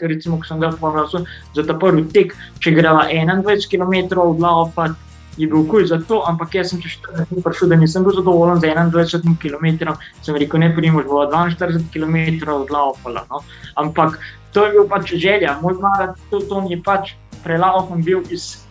[0.00, 4.94] recimo, ko sem ga ponosil za ta prvi tek, če greva 21 km od Laufa,
[5.36, 8.12] je bil kuj za to, ampak jaz sem čez 14 dni prišel, da nisem bil
[8.12, 9.92] zadovoljen z 21 km.
[10.22, 13.24] Sem rekel, ne primož, bo 42 km od Laufa.
[13.30, 13.40] No?
[13.80, 14.20] Ampak
[14.52, 18.62] to je bil pač želja, moj maraton je pač prelaufom bil iz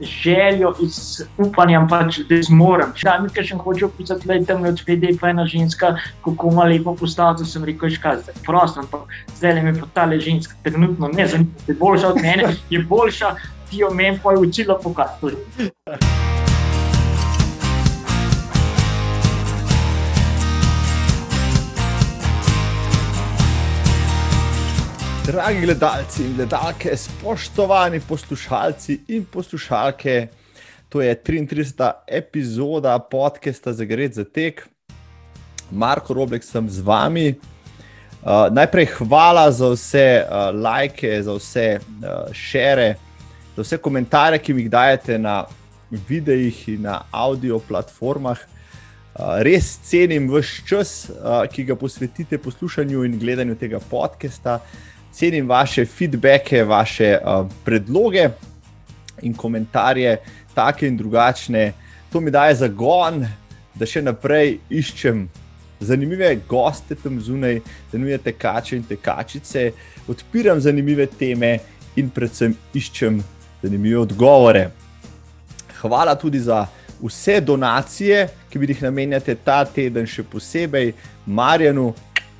[0.00, 2.92] željo, z upanjem, pač, da zmorem.
[2.96, 5.94] Če mi kaj še hoče opisati, da je tam od spredaj pa ena ženska,
[6.24, 10.08] kako ima lepo postaviti, sem rekel, škaj, zdaj prosto, ampak zdaj le mi pa ta
[10.10, 13.34] ženska, trenutno ne zanima, je boljša od mene, je boljša,
[13.70, 16.29] ti jo meni pa je učila pokazati.
[25.30, 30.26] Dragi gledalci in gledalke, spoštovani poslušalci in poslušalke,
[30.88, 31.90] to je 33.
[32.06, 34.68] epizoda podcasta za Gred za tek.
[35.70, 37.34] Marko Roblek sem z vami.
[38.22, 42.94] Uh, najprej hvala za vse uh, like, za vse uh, šere,
[43.56, 45.44] za vse komentarje, ki mi jih dajete na
[45.90, 48.38] videih in na audio platformah.
[49.14, 54.58] Uh, res cenim vaš čas, uh, ki ga posvetite poslušanju in gledanju tega podcasta
[55.12, 58.28] cenim vaše feedbacke, vaše uh, predloge
[59.22, 60.16] in komentarje,
[60.54, 61.72] take in drugačne.
[62.12, 63.24] To mi daje zagon,
[63.74, 65.28] da še naprej iščem
[65.80, 67.60] zanimive goste tam zunaj,
[67.92, 69.70] zanimive tekače in tekačice,
[70.08, 71.58] odpiram zanimive teme
[71.96, 73.22] in predvsem iščem
[73.62, 74.68] zanimive odgovore.
[75.80, 76.66] Hvala tudi za
[77.00, 80.92] vse donacije, ki bi jih namenjate ta teden, še posebej
[81.26, 81.94] Marjanu.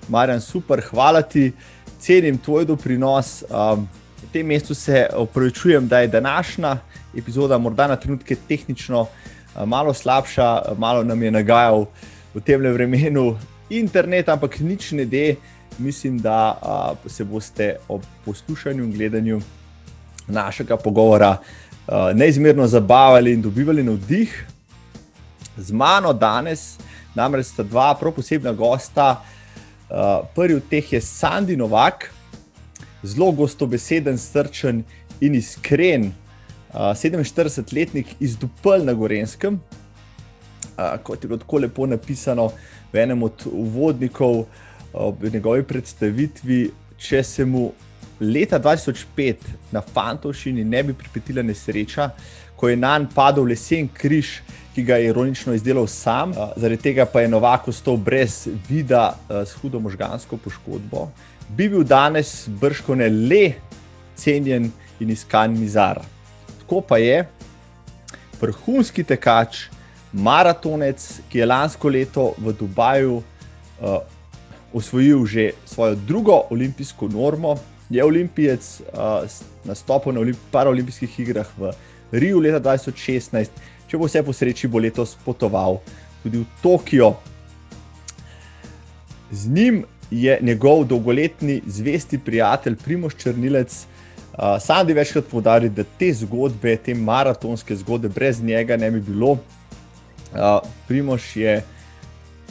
[0.08, 1.52] Marjan, super, hvala ti
[2.00, 3.44] cenim tvoj doprinos.
[3.48, 3.88] Um,
[4.22, 6.76] v tem mestu se opravičujem, da je današnja
[7.16, 11.86] epizoda morda na trenutke tehnično uh, malo slabša, malo nam je nagajal
[12.34, 13.38] v tem vremenu
[13.70, 15.36] internet, ampak nič ne de.
[15.78, 19.40] Mislim, da uh, se boste ob poslušanju in gledanju
[20.26, 24.46] našega pogovora uh, neizmerno zabavali in dobivali navdih.
[25.56, 26.78] Z mano danes
[27.14, 29.22] namreč sta dva prav posebna gosta.
[29.90, 32.12] Uh, prvi od teh je Sandy Novak,
[33.02, 34.84] zelo gostobeseden, srčen
[35.20, 36.12] in iskren,
[36.70, 39.58] uh, 47-letnik iz Dupel na Gorenskem.
[40.78, 42.52] Uh, kot je bilo tako lepo napisano
[42.92, 44.46] v enem od uvodnikov uh,
[45.20, 47.72] v njegovi predstavitvi, če se mu
[48.20, 49.34] leta 2005
[49.72, 52.10] na Fantošini ne bi pripetila nesreča,
[52.56, 54.38] ko je na njej padel lesen križ
[54.80, 59.52] ki ga je ironično izdelal sam, zaradi tega pa je Novak ostal brez vida s
[59.60, 61.10] hudo možgansko poškodbo,
[61.48, 63.42] bi bil danes brško ne le
[64.16, 64.70] cenjen
[65.00, 66.00] in iskan mizar.
[66.62, 67.26] Tako pa je
[68.40, 69.66] vrhunski tekač,
[70.12, 73.20] maratonec, ki je lansko leto v Dubaju
[74.72, 77.58] osvojil že svojo drugo olimpijsko normo,
[77.90, 79.28] je olimpijec, uh,
[79.64, 81.72] nastopil na olimp paraolimpijskih igrah v
[82.12, 83.50] Riju leta 2016
[83.90, 85.80] če bo vse po sreči, bo letos potoval
[86.22, 87.16] tudi v Tokio.
[89.32, 93.86] Z njim je njegov dolgoletni zvesti prijatelj, Primoš Črnilec.
[94.30, 99.00] Uh, sam bi večkrat povdaril, da te zgodbe, te maratonske zgodbe, brez njega ne bi
[99.00, 99.30] bilo.
[99.30, 101.60] Uh, Primoš je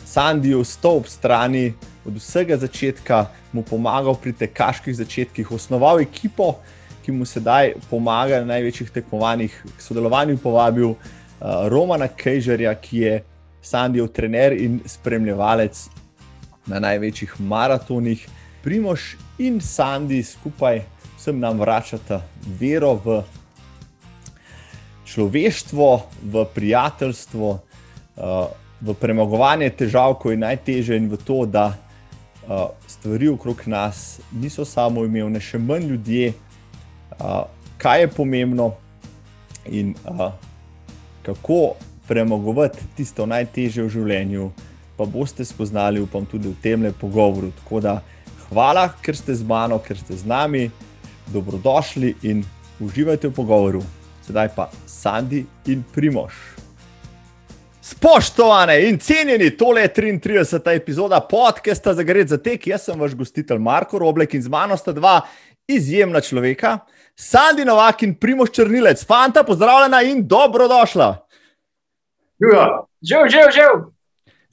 [0.05, 1.73] Sandijo stal ob strani
[2.05, 6.57] od vsega začetka, mu pomagal pri tekaških začetkih, osnoval ekipo,
[7.05, 10.97] ki mu sedaj pomaga na največjih tekmovanjih, k sodelovanju povabil uh,
[11.41, 13.23] Romana Kejžerja, ki je
[13.61, 15.87] Sandijev trener in spremljevalec
[16.67, 18.27] na največjih maratonih.
[18.63, 20.81] Primoš in Sandi skupaj
[21.17, 22.21] vsem nam vračata
[22.59, 23.21] vero v
[25.05, 28.47] človeštvo, v prijateljstvo, eh,
[28.81, 34.65] v premagovanje težav, ko je najtežje, in v to, da eh, stvari okrog nas niso
[34.65, 36.33] samo imevne, še manj ljudje,
[37.77, 38.73] kaj je pomembno.
[39.69, 40.31] In uh,
[41.23, 41.75] kako
[42.07, 44.49] premagovati tisto najtežje v življenju,
[44.97, 47.51] pa boste spoznali, upam, tudi v tem le pogovoru.
[47.61, 47.99] Tako da
[48.49, 50.67] hvala, ker ste z mano, ker ste z nami,
[51.29, 52.43] dobrodošli in
[52.81, 53.83] uživajte v pogovoru.
[54.25, 56.33] Sedaj pa Sandy in Primoš.
[57.89, 60.75] Spoštovane in cenjeni, tole je 33.
[60.75, 62.67] epizoda podcasta za Gred za tek.
[62.67, 65.21] Jaz sem vaš gostitelj Marko Roblek in z mano sta dva
[65.67, 66.77] izjemna človeka.
[67.19, 71.09] Sandy Novak in Primoš Črnilec, fanta, pozdravljena in dobrodošla.
[72.39, 73.73] Živ, živ, živ.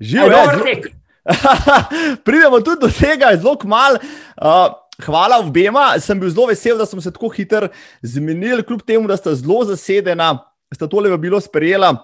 [0.01, 0.33] Živ,
[0.67, 0.91] živ.
[2.27, 3.99] Pridemo tudi do tega, zelo malo.
[4.37, 4.75] Uh,
[5.07, 7.69] hvala obema, sem bil zelo vesel, da smo se tako hitro
[8.03, 10.35] zmenili, kljub temu, da sta zelo zasedena,
[10.75, 11.95] sta tole bilo sprejela.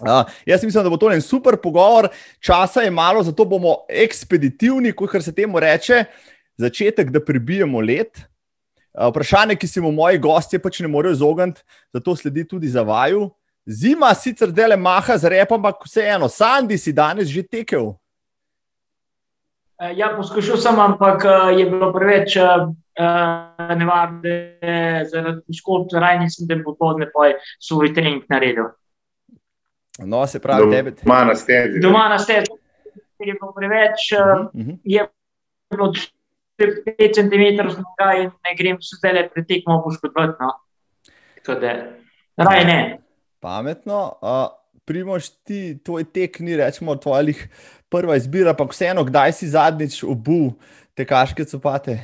[0.00, 2.08] Uh, jaz mislim, da bo to en super pogovor,
[2.40, 6.04] časa je malo, zato bomo ekspeditivni, kot se temu reče,
[6.56, 8.29] začetek, da prebijemo let.
[8.94, 13.30] Vprašanje, ki si mu moji gostje pač ne morejo izogniti, zato sledi tudi za vaju.
[13.66, 17.94] Zima sicer dele maha z repom, ampak vseeno, Sandi si danes že tekel.
[19.96, 21.24] Ja, poskušal sem, ampak
[21.56, 22.36] je bilo preveč
[23.78, 24.20] nevarno,
[25.08, 27.32] zaradi poškodb, raj nisem dan popoldne pa
[27.62, 28.74] svoj trening naredil.
[30.04, 30.92] No, se pravi, tebe.
[31.04, 31.80] Doma na stezi.
[31.80, 32.60] Doma na stezi
[33.20, 34.78] je bilo preveč, Uh -huh.
[34.84, 35.08] je
[35.70, 35.92] bilo
[36.66, 40.36] 5 cm snoga in ne grem zdaj le pretekmo poškodovati.
[40.40, 40.52] No.
[41.40, 41.74] Tako da,
[42.36, 42.78] raj ne.
[43.40, 44.00] Pametno.
[44.20, 44.48] Uh,
[44.84, 47.34] Primož, ti, tvoj tek ni, rečemo, tvoja
[47.88, 50.52] prva izbira, pa vseeno, kdaj si zadnjič obul
[50.94, 51.98] te kaške copate?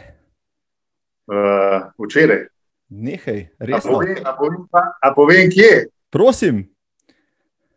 [1.27, 2.47] Uh, včeraj.
[2.89, 3.99] Nehaj, A resno.
[3.99, 4.61] povem, a, povem,
[5.03, 5.89] a povem, kje?
[6.11, 6.63] Prosim.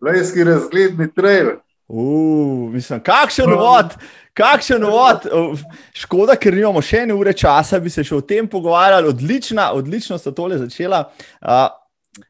[0.02, 1.58] Lejski razgledni trail.
[1.90, 3.96] Uh, mislim, kakšen vod,
[4.38, 5.26] kakšen vod.
[5.26, 5.62] Uh,
[5.98, 9.10] Škoda, ker nimamo še ene ure časa, bi se še o tem pogovarjali.
[9.10, 11.08] Odlična, odlično sta tole začela.
[11.42, 11.66] Uh,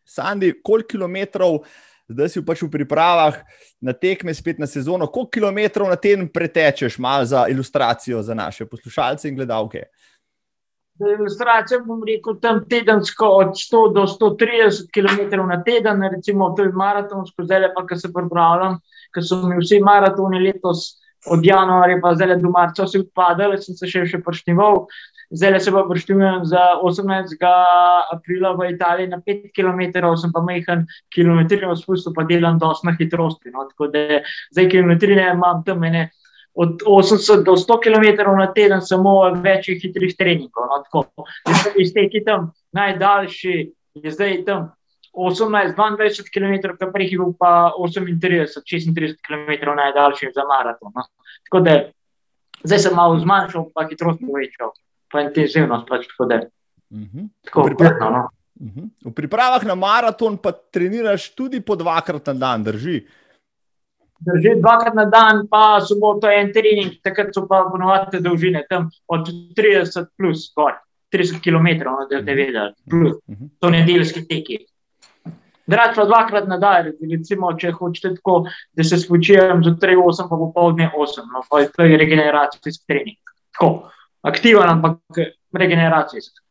[0.08, 1.60] Sandi, koliko kilometrov,
[2.08, 3.42] zdaj si pač v pripravah
[3.84, 8.66] na tekme, spet na sezono, koliko kilometrov na teden pretečeš, malo za ilustracijo za naše
[8.66, 9.90] poslušalce in gledalke?
[9.90, 10.19] Za
[11.00, 16.72] ilustracijo bom rekel tam tedensko od 100 do 130 km na teden, recimo to je
[16.72, 18.80] maratonsko, zdaj pa, ko se pripravljam,
[19.16, 23.76] ker so mi vsi maratoni letos od januarja pa zdaj do marca vsi odpadali, sem
[23.76, 24.86] se še, še prštival.
[25.30, 27.36] Zdaj se pa prštivujem za 18.
[28.12, 29.82] aprila v Italiji na 5 km,
[30.18, 33.54] sem pa majhen kilometrino spustil, pa delam dosti na hitrosti.
[33.54, 36.10] No, tako da zdaj kilometrine imam tam ene
[36.54, 40.66] od 80 do 100 km na teden, samo večjih hitrih treningov.
[40.70, 41.26] No, tako.
[41.64, 44.72] Sem izteki tam najdaljši, je zdaj tam
[45.14, 50.92] 18-22 km, kar prej je bil pa 38-36 km najdaljši za maraton.
[50.96, 51.04] No.
[51.48, 51.80] Tako da
[52.64, 54.74] zdaj sem malo zmanjšal, pa hitrost povečal,
[55.12, 56.42] pa intenzivnost pač tako da.
[56.90, 57.30] Uh -huh.
[57.46, 58.30] Tako, Pripra- pletno, no.
[58.60, 58.90] Uh -huh.
[59.06, 63.06] V pripravah na maraton pa treniraš tudi po dvakrat na dan, drži.
[64.20, 68.90] Drži dvakrat na dan, pa soboto en trening, takrat so pa ponovadi te dolžine, tam
[69.08, 70.76] od 30 plus, gor,
[71.16, 73.50] 30 km, no, da te vedeli, plus, Uh -huh.
[73.60, 74.60] to nedeljski teki.
[75.68, 78.44] Drugače pa dvakrat na dan, recimo, če hočete tako,
[78.74, 83.18] da se spočijem zjutraj 8, pa popoldne 8, no, pa je to regeneracijski trening.
[83.52, 83.90] Tako,
[84.22, 84.98] aktiven, ampak
[85.54, 86.49] regeneracijski.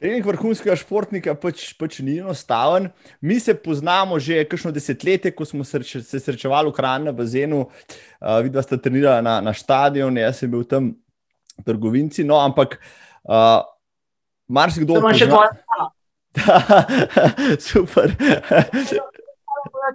[0.00, 2.88] Trening vrhunskega športnika pač, pač ni enostaven.
[3.20, 7.66] Mi se poznamo že kakšno desetletje, ko smo sreč, se srečevali v Kranju na bazenu,
[7.68, 10.94] uh, vidva sta trenirala na, na stadionu, jaz sem bil tam
[11.68, 12.24] trgovinci.
[12.24, 12.78] No, ampak
[13.28, 13.60] uh,
[14.48, 15.98] marsikdo imam še pozna- tvoje
[17.68, 18.16] Super.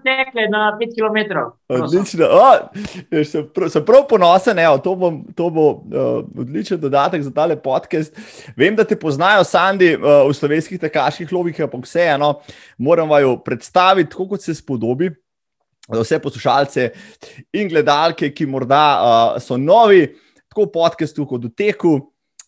[0.04, 1.20] Tekle na 5 km.
[1.70, 2.26] Odlično.
[2.26, 7.34] O, sem, prav, sem prav ponosen, evo, to, bom, to bo uh, odličen dodatek za
[7.34, 8.16] tale podcast.
[8.58, 12.40] Vem, da te poznajo, Sandi, uh, v slovenskih tekaških lobih, ampak vseeno
[12.78, 15.12] moram vaju predstaviti, tako kot se spodobi.
[15.86, 16.84] Za vse poslušalce
[17.54, 20.08] in gledalke, ki morda uh, so novi,
[20.50, 22.00] tako v podkastu kot v teku,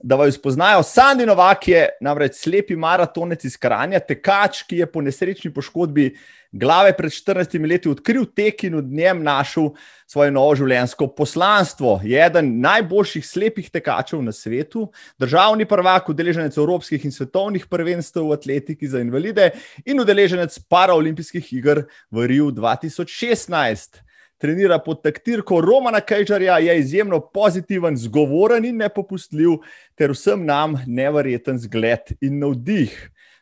[0.03, 0.83] da vaju spoznajo.
[0.83, 6.11] Sandi Novak je namreč slepi maratonec iz Kranja, tekač, ki je po nesrečni poškodbi
[6.51, 9.71] glave pred 14 leti odkril tek in v njem našel
[10.07, 11.97] svoje novo življenjsko poslanstvo.
[12.03, 14.87] Je eden najboljših slepih tekačev na svetu,
[15.19, 19.51] državni prvak, udeleženec evropskih in svetovnih prvenstev v atletiki za invalide
[19.85, 24.06] in udeleženec paraolimpijskih iger v Riu 2016.
[24.37, 29.57] Trenira pod taktirko Romana Kajžarja, je izjemno pozitiven, zgovoren in nepopustljiv,
[29.97, 32.93] ter vsem nam neverjeten zgled in navdih.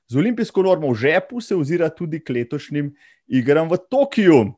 [0.08, 2.94] Z olimpijsko normo v žepu se ozira tudi k letošnjim
[3.28, 4.54] igram v Tokiu.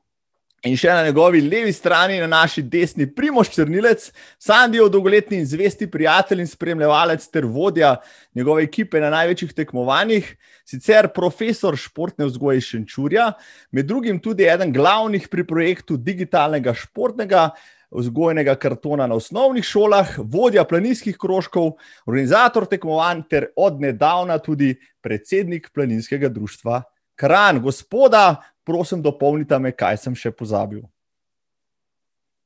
[0.68, 4.10] In še na njegovi levi strani, na naši desni, Primoš Črnilec,
[4.42, 7.94] Sandijo, dolgoletni in zvesti prijatelj in spremljevalec ter vodja
[8.36, 10.34] njegove ekipe na največjih tekmovanjih,
[10.68, 13.30] sicer profesor športne vzgoje Šenčurja,
[13.72, 17.48] med drugim tudi eden glavnih pri projektu digitalnega športnega
[17.92, 25.72] vzgojnega kartona na osnovnih šolah, vodja planinskih krožkov, organizator tekmovanj ter od nedavna tudi predsednik
[25.72, 26.82] planinskega društva
[27.16, 27.62] Kran.
[27.64, 28.36] Gospoda,
[28.68, 30.84] prosim, dopolnite me, kaj sem še pozabil.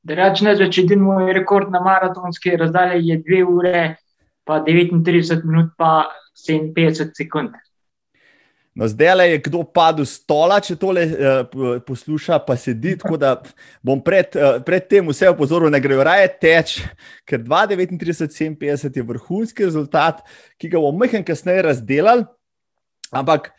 [0.06, 3.82] Drugače, ne, če din moj rekord na maratonski razdalji je 2 ure,
[4.46, 6.10] pa 39 minut, pa
[6.46, 7.58] 57 sekund.
[8.72, 12.96] No, zdaj le je kdo padel z stola, če tole uh, posluša, pa sedi.
[12.98, 13.34] Tako da
[13.84, 16.78] bom pred, uh, pred tem vse opozoril, da gre raje teč,
[17.28, 20.24] ker 2,39,57 je vrhunski rezultat,
[20.56, 22.24] ki ga bomo mehen kasneje razdelali.
[23.12, 23.52] Ampak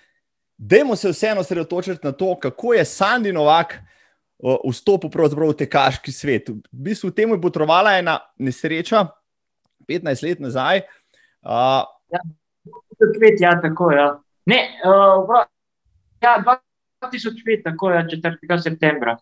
[0.63, 3.75] dajmo se vseeno osredotočiti na to, kako je Sandi Novak
[4.39, 6.49] uh, vstopil v tekaški svet.
[6.49, 9.07] V bistvu temu je potrovala ena nesreča
[9.89, 10.87] 15 let nazaj.
[11.43, 12.21] Uh, Ja.
[13.01, 13.99] 2005, ja, tako je.
[13.99, 14.21] Ja.
[14.47, 15.45] Ne, uh,
[16.23, 16.45] ja,
[17.03, 18.63] 2005, tako je, 4.
[18.63, 19.17] septembra.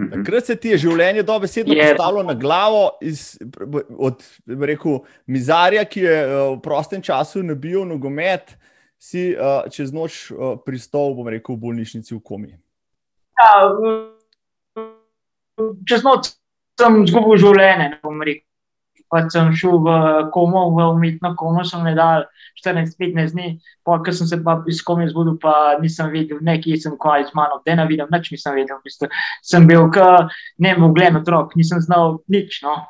[0.00, 0.10] Mhm.
[0.10, 1.88] Takrat se ti je življenje dobesedno Je.
[1.88, 3.38] postavilo na glavo, iz,
[3.98, 4.20] od
[4.60, 8.56] rekel, mizarja, ki je v prostem času nabijal nogomet,
[8.98, 12.52] si uh, čez noč uh, pristal, bom rekel, v bolnišnici v komi.
[13.36, 13.52] Ja,
[15.88, 16.32] čez noč
[16.80, 18.44] sem izgubil življenje, ne bom rekel.
[19.06, 19.90] Pa sem šel v
[20.34, 22.24] komo, v umetno komo, sem ne dal
[22.58, 23.52] 14-15 dni,
[23.86, 27.36] pa ko sem se pa iz komi zbudil, pa nisem vedel, nekje sem kaj z
[27.38, 28.80] mano, da ne vidim, nič nisem vedel.
[28.80, 29.06] V bistvu.
[29.46, 30.26] Sem bil, ka,
[30.58, 32.80] ne vem, uglen otrok, nisem znal nič, no.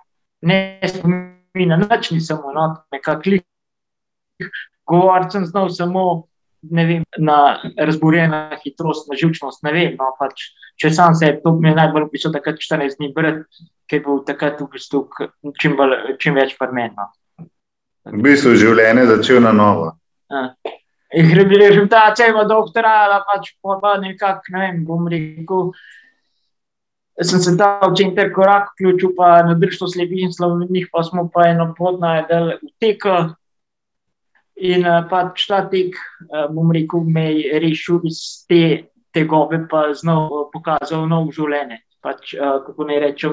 [0.40, 2.64] ne spomina, nič nisem no,
[2.96, 3.44] nekako lik.
[4.86, 6.06] Govoriti sem znal samo
[6.70, 9.62] vem, na razburjena hitrost, na živčnost.
[9.62, 10.50] Ne vem, no, pač,
[10.80, 13.44] če sam se, to mi je najbolj opisal, takrat 14 dni brd,
[13.90, 15.06] ki je bil takrat v bistvu
[15.60, 17.10] čim, bolj, čim več parmenno.
[18.06, 19.92] V bistvu življenje začel na novo.
[21.16, 25.70] Rehabilitacija je dolgo trajala, pač pa, pa nekako, ne vem, bom rekel.
[27.24, 31.30] Sem se ta v center korak vključil, pa na društvo slepih in slovnih, pa smo
[31.32, 33.06] pa eno pot najdel v tek.
[34.56, 35.96] In eh, pač ta tek,
[36.32, 41.82] eh, bom rekel, me je rešil iz te tegobe, pa znal eh, pokazal nov življenje.
[42.06, 43.32] Pač, kako naj rečem,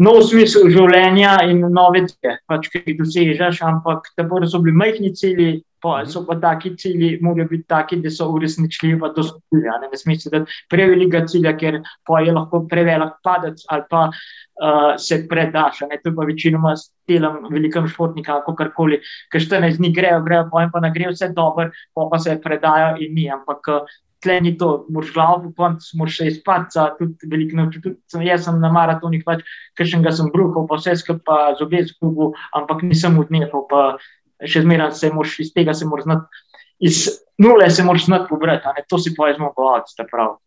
[0.00, 5.12] nov smisel življenja in nove cilje, pač, ki jih dosežeš, ampak tako so bili majhni
[5.12, 9.68] cilji, pa so pa taki cilji, morajo biti taki, da so uresničljivi, pa so cilji.
[9.68, 13.82] a Ne, ne smeš si dati prevelikega cilja, ker pa je lahko prevelik padec ali
[13.90, 15.80] pa uh, se predaš.
[15.80, 19.00] Ne, to je pa večinoma s telom velikem športnika, kako karkoli,
[19.32, 22.96] ker 14 dni grejo, grejo, pa jim pa nagrejo vse dobro, pa, pa se predajo
[23.00, 23.30] in ni.
[23.30, 27.82] Ampak uh, tle ni to, moraš glavo koncu, moraš se izpati, tudi veliko naučiti.
[27.82, 29.44] Tudi sem- Jaz sem na maratonih pač
[29.78, 33.96] Kršnega sem bruhal, pa vse skupaj, pa zobe zgubil, ampak nisem odnehal, pa
[34.44, 36.44] še zmeraj se moraš iz tega, se moraš znati,
[36.90, 37.02] iz
[37.38, 40.38] nule se moraš znati pobrati, to si pa jaz mogoče, ste prav.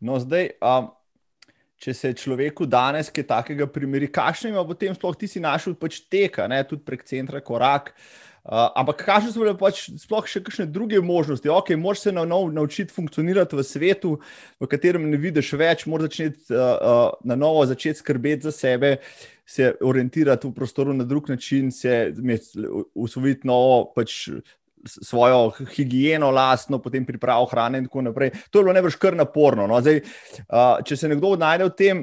[0.00, 0.88] No, zdaj, um,
[1.80, 6.00] če se človeku danes kaj takega primeri, kakšne ima potem sploh ti si našel pač
[6.08, 7.92] teka, ne, tudi prek centra korak.
[7.92, 11.50] Uh, ampak kakšne so bile pač sploh še kakšne druge možnosti?
[11.52, 14.14] Ok, moraš se na nov naučiti funkcionirati v svetu,
[14.60, 18.96] v katerem ne vidiš več, moraš začeti uh, uh, na novo začeti skrbeti za sebe,
[19.44, 22.14] se orientirati v prostoru na drug način, se
[22.94, 24.30] usvojiti novo pač
[24.86, 28.32] svojo higieno, lastno, potem pripravo hrane in tako naprej.
[28.48, 29.66] To je bilo najbrž kar naporno.
[29.68, 29.80] No?
[29.84, 30.00] Zdaj,
[30.48, 32.02] uh, če se nekdo najde v tem,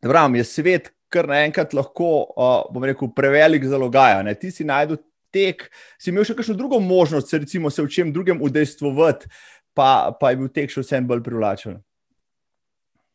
[0.00, 4.22] pravim, je svet kar naenkrat lahko, uh, bom rekel, prevelik zalogaja.
[4.24, 4.32] Ne?
[4.38, 5.66] Ti si najdel tek,
[6.00, 9.30] si imel še kakšno drugo možnost, se recimo se v čem drugem udejstvovati,
[9.74, 11.80] pa, pa je bil tek še vsem bolj privlačen.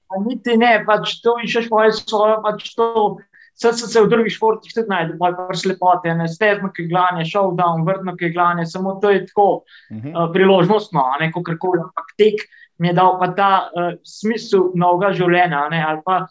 [0.07, 3.17] Pa niti ne, pač to iščeš svoje svoje, pač to.
[3.57, 7.87] Vse sem se v drugih športih tudi najdel, pa pač lepote, ne stezno keglanje, showdown,
[7.87, 9.47] vrtno keglanje, samo to je tako
[9.89, 10.13] Uh -huh.
[10.13, 11.79] uh, priložnostno, ne kako koli.
[11.81, 12.45] Ampak tek
[12.77, 16.27] mi je dal pa ta uh, smisel novega življenja, ne, ali pa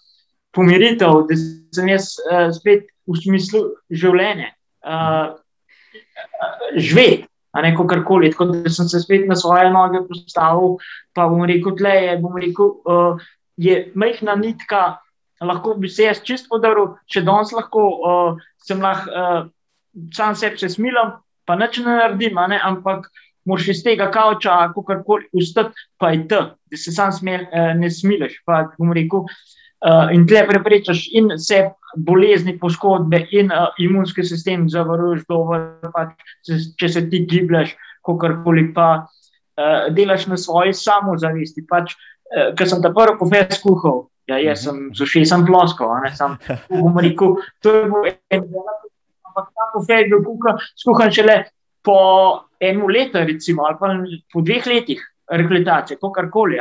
[0.53, 1.35] pomiritev, da
[1.75, 4.55] sem jaz uh, spet v smislu življenja.
[4.87, 5.35] Uh,
[6.77, 8.31] živeti, a ne kako koli.
[8.31, 10.77] Tako da sem se spet na svoje noge postavil,
[11.15, 14.99] pa bom rekel, tle je, bom rekel, uh, je majhna nitka,
[15.41, 19.47] lahko bi se jaz čist podaril, če danes lahko uh, sem lahko uh,
[20.13, 21.17] sam sebi se smilam,
[21.49, 23.09] pa nič ne naredim, ne, ampak
[23.49, 27.73] moraš iz tega kavča, kako koli ustati, pa je to, da se sam smel, uh,
[27.79, 28.43] ne smiliš.
[28.45, 29.57] Pa bom rekel, Uh,
[30.13, 31.63] in tle preprečaš in se
[31.97, 35.61] bolezni, poškodbe, in uh, imunski sistem zavaruješ dobro,
[35.95, 36.17] pač,
[36.47, 37.77] če, če se ti gibljaš,
[38.07, 41.65] kakorkoli pa uh, delaš na svoji samozavesti.
[41.71, 46.13] Pač, uh, Ker sem ta prvi kofet skuhal, ja, jaz sem z ušesom ploskal, ne
[46.17, 46.39] sam
[46.73, 48.73] bom rekel, to je bil en del,
[49.31, 51.45] ampak ta kofet je bil kuha, skuhan šele
[51.87, 51.99] po
[52.61, 53.95] enem letu, recimo, ali pa
[54.35, 56.61] po dveh letih reklitacije, kakorkoli.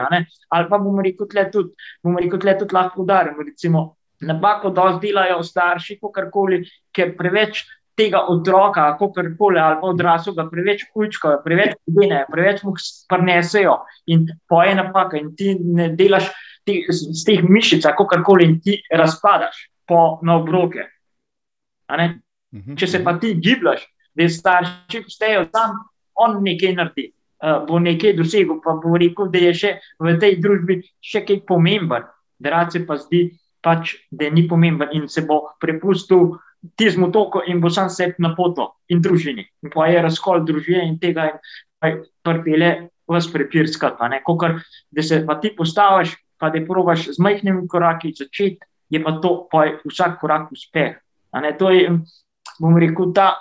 [0.49, 3.85] Ali pa bomo rekel, tle tudi, bomo rekel, tle tudi lahko udarimo, recimo,
[4.25, 6.63] napako dosti delajo starši, kakorkoli,
[6.95, 12.73] ker preveč tega otroka, kakorkoli, ali pa odraslega, preveč kučkajo, preveč podenejo, preveč mu
[13.09, 13.77] prnesejo
[14.11, 16.29] in poje napaka in ti ne delaš
[16.67, 20.89] ti, z teh mišic, kakorkoli in ti razpadaš po na obroke.
[21.91, 22.75] Mhm.
[22.75, 25.77] Če se pa ti gibljaš, da starši štejejo tam,
[26.15, 27.09] on nekaj naredi,
[27.67, 29.71] bo nekaj dosegel, pa bo rekel, da je še
[30.01, 32.07] v tej družbi še kaj pomemben.
[32.41, 33.27] Drac se pa zdi,
[33.63, 36.35] pač, da ni pomemben in se bo prepustil
[36.77, 39.45] tizmu toko in bo sam sebi na poto in družini.
[39.63, 44.21] In pa je razkol družine in tega in prpele vas prepirskati.
[44.25, 44.59] Kokor,
[44.91, 49.47] da se pa ti postaviš, pa da probaš z majhnimi koraki začeti, je pa to
[49.51, 50.97] pa je vsak korak uspeh.
[51.35, 51.89] Ne, to je,
[52.59, 53.35] bom rekel, ta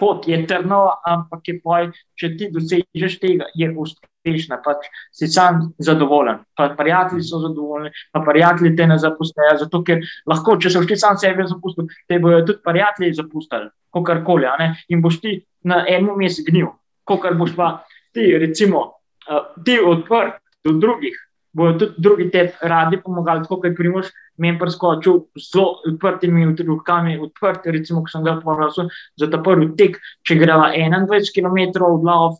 [0.00, 5.68] pot je trnova, ampak je poj, če ti dosežeš tega, je uspešna, pač si sam
[5.78, 6.40] zadovoljen.
[6.56, 10.90] Pa prijatelji so zadovoljni, pa prijatelji te ne zapustijo, zato ker lahko, če se boš
[10.90, 14.48] ti sam sebe zapustil, te bojo tudi prijatelji zapustili, kakorkoli,
[14.88, 15.38] in boš ti
[15.68, 16.72] na enem mestu gnil,
[17.04, 17.72] kot boš pa
[18.16, 18.86] ti, recimo,
[19.28, 21.16] uh, ti odprt do drugih
[21.52, 27.74] bodo tudi drugi te radi pomagali, tako kot primoš, meni preskočil z odprtimi rokami, odprti,
[27.74, 32.36] recimo, ko sem ga povedal, za ta prvi tek, če greva 21 km v glavo,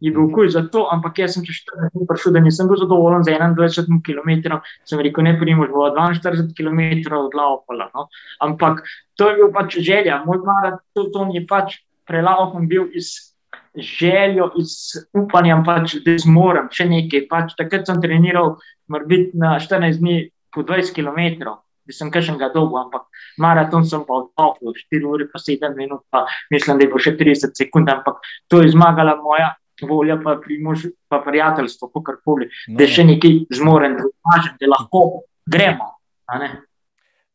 [0.00, 2.80] je bil kuj za to, ampak jaz sem čez 40 minut prišel, da nisem bil
[2.80, 8.08] zadovoljen z 21 km, sem rekel, ne primoš, bo 42 km v glavo, no.
[8.40, 8.82] ampak
[9.14, 13.30] to je bil pač želja, moj maraton je pač prelaufen bil iz
[13.76, 17.26] željo, z upanjem, pač, da zmorem še nekaj.
[17.30, 18.56] Pač, takrat sem treniral,
[18.90, 21.46] morda na 14 dni po 20 km,
[21.86, 23.06] da sem kažem ga dolgo, ampak
[23.38, 24.58] maraton sem pa odpal,
[24.90, 28.62] 4 ure pa 7 minut, pa mislim, da je bo še 30 sekund, ampak to
[28.62, 29.54] je zmagala moja.
[29.80, 35.22] Volja pa primož, pa prijateljstvo, kako koli, no, da še nekaj zmorem, da, da lahko
[35.48, 35.86] gremo.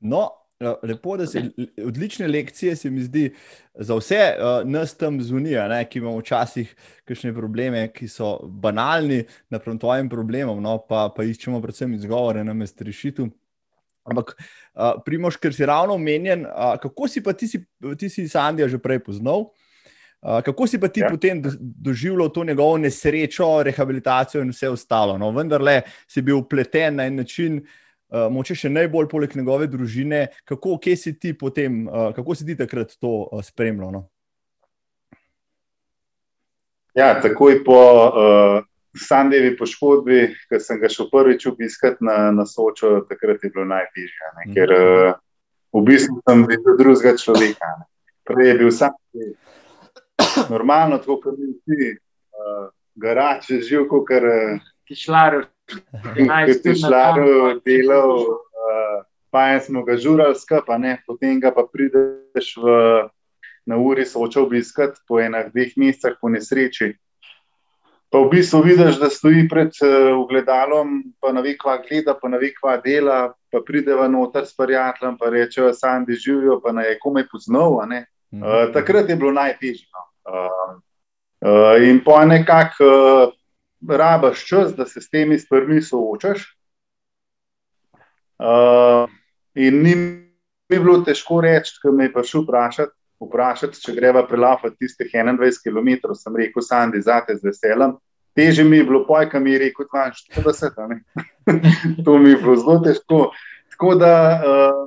[0.05, 0.21] No,
[0.59, 1.49] lepo, da se
[1.85, 3.33] odlične lekcije, se mi zdi,
[3.75, 9.79] za vse uh, nas tam zunija, ki imamo včasih kakšne probleme, ki so banalni, naproti
[9.79, 13.29] tvojim problemom, no, pa, pa iščemo predvsem izgovore na mestu rešitev.
[14.05, 17.63] Ampak, uh, Primoš, ker si ravno omenjen, uh, kako si pa ti, si,
[17.99, 19.49] ti si Sandija že prej poznal?
[20.25, 21.09] Uh, kako si pa ti ja.
[21.11, 25.17] potem do, doživljal to njegovo nesrečo, rehabilitacijo in vse ostalo?
[25.17, 27.81] No, vendar le si bil upleten na en način, uh,
[28.11, 30.27] uh, moče še najbolj poleg njegove družine.
[30.45, 33.91] Kako si ti potem, uh, kako si ti takrat to uh, spremljal?
[33.91, 34.05] No?
[36.95, 38.63] Ja, takoj po uh,
[38.95, 44.29] Sandevi poškodbi, ko sem ga šel prvič obiskati na, na Sočo, takrat je bilo najtežje,
[44.37, 44.45] ne?
[44.55, 45.17] ker uh,
[45.75, 47.73] v bistvu sem videl drugega človeka.
[47.81, 47.89] Ne?
[48.25, 48.95] Prej je bil sam
[50.49, 51.91] normalno, tako kot mi vsi,
[52.31, 54.23] uh, garač, živ, kot kar.
[54.23, 61.65] Uh, Kišlar, Kot je šlo delo, uh, pa smo ga žurali skupaj, potem ga pa
[61.73, 62.75] prideš v,
[63.65, 66.93] na uri soča obiskati po enih dveh mesecih po nesreči.
[68.13, 70.27] Pa v bistvu vidiš, da stoji pred uh,
[71.19, 75.29] pa na vekva gleda, pa na vekva dela, pa pride v noter s prijateljem, pa
[75.29, 77.81] reče, da sami živijo, pa naj je komaj poznal.
[77.81, 79.87] Uh, takrat je bilo najtežje.
[79.91, 80.03] No.
[80.25, 80.77] Uh,
[81.41, 82.85] uh, in po nekako.
[82.85, 83.34] Uh,
[83.89, 86.45] rabaš čas, da se s temi stvarmi soočaš.
[88.39, 89.09] Uh,
[89.55, 89.95] in ni
[90.69, 92.91] mi bilo težko reči, ko me je prišel vprašati,
[93.23, 96.13] vprašati če greva prelafati tistih 21 km.
[96.17, 97.95] Sem rekel, Sandi, zate z veseljem.
[98.35, 100.99] Teže mi je bilo, pojka mi je rekel, da je 40.
[102.05, 103.29] to mi je bilo zelo težko.
[103.71, 104.81] Tako da, uh,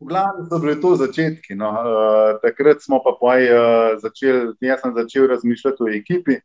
[0.00, 1.56] v glavnem so bili to začetki.
[1.58, 1.70] No.
[1.70, 6.38] Uh, takrat smo pa poj, uh, začeli, jaz sem začel razmišljati o ekipi.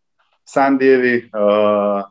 [0.45, 1.29] Sandevi.
[1.33, 2.03] Uh,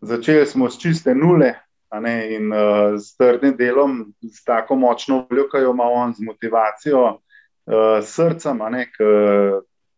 [0.00, 1.54] začeli smo s čiste nule
[2.00, 6.22] ne, in uh, s trdnim delom, s tako močno voljo, ki jo ima on, z
[6.22, 8.62] motivacijo, uh, srcem,
[8.96, 9.10] ki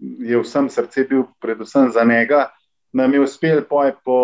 [0.00, 2.48] je vsem srce bil, predvsem za njega.
[2.92, 4.18] Nam je uspel poj po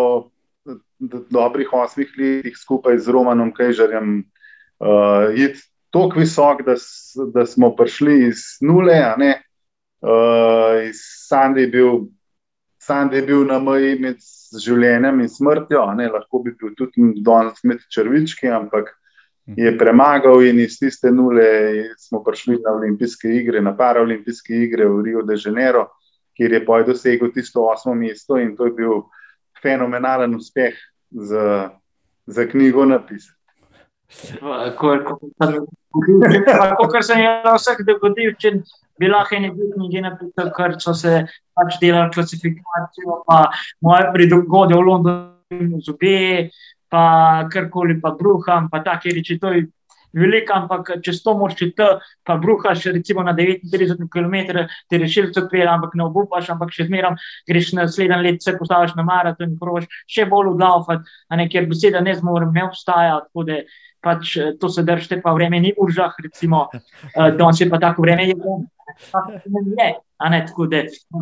[1.30, 4.24] dobrih osmih letih skupaj z Romanom Kejžarjem
[4.80, 5.60] uh, iti
[5.92, 6.74] tako visok, da,
[7.32, 8.98] da smo prišli iz nule.
[10.00, 11.92] Uh, iz Sandy je bil
[12.88, 14.22] Sand je bil na meji med
[14.64, 18.94] življenjem in smrtjo, ne, lahko bi bil tudi danes med črvički, ampak
[19.56, 21.44] je premagal in iz tiste nule
[22.00, 25.86] smo prišli na olimpijske igre, na paraolimpijske igre v Rio de Janeiro,
[26.36, 29.02] kjer je poj dosegel tisto osmo mesto in to je bil
[29.62, 30.76] fenomenalen uspeh
[31.10, 31.70] za,
[32.26, 33.36] za knjigo napisati.
[35.92, 38.58] Kot sem jaz vsak dogodil, če
[39.00, 41.22] bi lahko nekaj knjige napisal, ker so se
[41.56, 43.46] pač delali klasifikacijo, pa
[43.84, 46.50] moje pridogode v Londonu, zobe,
[46.92, 47.02] pa
[47.52, 49.38] karkoli, pa bruham, pa take reči.
[49.40, 49.66] To je
[50.16, 51.88] veliko, ampak če to moš četi,
[52.26, 56.88] pa bruhaš recimo na 39 km, ti rešil se odpira, ampak ne obupaš, ampak še
[56.88, 61.40] zmeram, greš na naslednji let, se postaviš na maraton in provaš še bolj vdavati, a
[61.40, 63.20] ne, ker beseda ne zmorem, ne obstaja
[64.00, 68.02] pač eh, to se držite, pa vreme ni užah, recimo, uh, danes je pa tako
[68.02, 68.66] vreme, je vreme.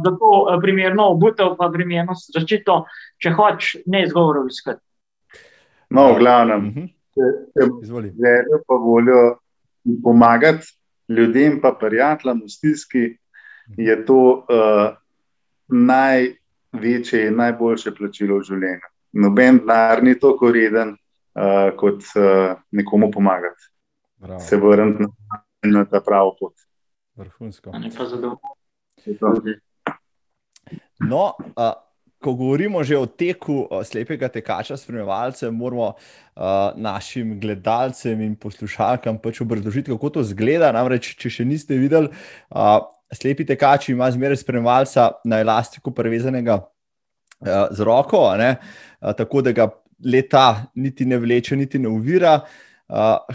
[0.04, 2.84] Zato uh, primerno obutev, pa primerno zaščito,
[3.22, 4.82] če hočeš, ne izgovorov iskati.
[5.90, 6.88] No, v glavnem, mhm.
[7.16, 7.22] če
[7.86, 9.20] želijo pa voljo
[10.02, 10.66] pomagati
[11.08, 13.04] ljudem, pa prijateljem v stiski,
[13.76, 14.96] je to uh,
[15.68, 18.92] največje in najboljše plačilo v življenju.
[19.22, 20.96] Noben denar ni tako reden,
[21.36, 23.70] uh, kot uh, nekomu pomagati,
[24.16, 24.40] Bravo.
[24.40, 26.54] se vrniti na, na ta pravo pot.
[27.16, 27.70] Vrhunsko.
[31.00, 31.72] No, uh,
[32.26, 39.40] ko govorimo že o teku slepega tekača, spremljevalce, moramo uh, našim gledalcem in poslušalkam pač
[39.40, 40.72] obrazložiti, kako to zgleda.
[40.74, 42.10] Namreč, če še niste videli,
[42.50, 42.80] uh,
[43.12, 49.70] slepi tekač ima zmeraj spremljevalca na elastiku prevezanega uh, z roko, uh, tako da ga
[50.04, 52.40] leta niti ne vleče, niti ne uvira.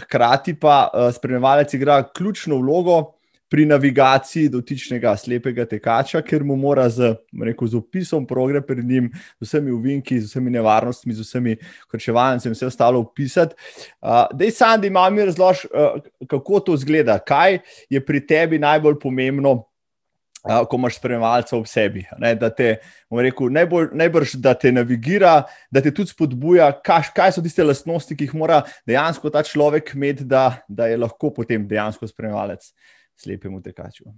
[0.04, 3.18] Hkrati pa spremljevalec igra ključno vlogo
[3.52, 9.10] pri navigaciji dotičnega slepega tekača, ker mu mora z, rekel, z opisom proge pred njim,
[9.12, 11.56] z vsemi uvinki, z vsemi nevarnostmi, z vsemi
[11.92, 13.52] krčevalnicami in vse ostalo opisati.
[14.32, 17.58] Dej, Sandy, malo mi razloži, uh, kako to zgleda, kaj
[17.92, 19.58] je pri tebi najbolj pomembno.
[20.42, 22.72] Uh, ko imaš spremljalca v sebi, ne, da te,
[23.14, 25.36] rekel, najbolj, najbrž, da te navigira,
[25.70, 28.56] da te tudi spodbuja, kaj, kaj so tiste lastnosti, ki jih mora
[28.88, 32.72] dejansko ta človek imeti, da, da je lahko potem dejansko spremljalec.
[33.22, 34.10] Slepemu tekaču.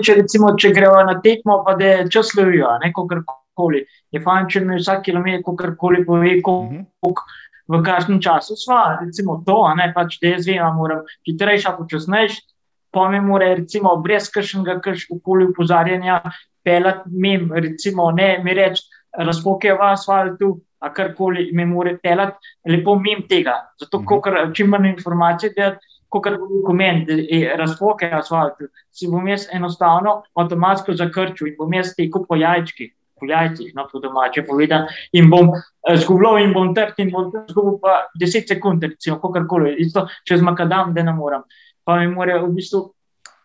[0.00, 3.82] Če, recimo, če gremo na tekmo, pa da je čas lovijo, kakorkoli.
[4.14, 7.22] Je fajn, če mi vsak kilometer, kakorkoli pove, koliko uh -huh.
[7.68, 8.98] v kakšnem času sva.
[9.04, 12.53] Recimo to, ne, pač, da jaz vem, moram hitrejša, počasnejša.
[12.94, 14.78] Pa mi mora, recimo, brez kakšnega
[15.22, 16.20] koli upozarjanja,
[16.64, 18.84] pelati mem, recimo, ne mi reči,
[19.18, 20.54] razpoke v asfaltu,
[20.84, 23.56] a karkoli mi mora pelati, lepo mem tega.
[23.80, 24.54] Zato, uh -huh.
[24.54, 25.76] čim manj informacij, da
[26.08, 27.08] kot dokument,
[27.56, 32.92] razpoke asfaltu, si bom jaz enostavno avtomatsko zakrčil in bom jaz tekel po jajčki.
[33.20, 35.52] Po jajcih, no, po domače povedano, in bom
[35.96, 40.42] zgubil, in bom trd, in bom zgubil pa 10 sekund, recimo, kako koli, isto čez
[40.42, 41.42] makadam, da ne morem.
[41.84, 42.94] Pa mi mora v bistvu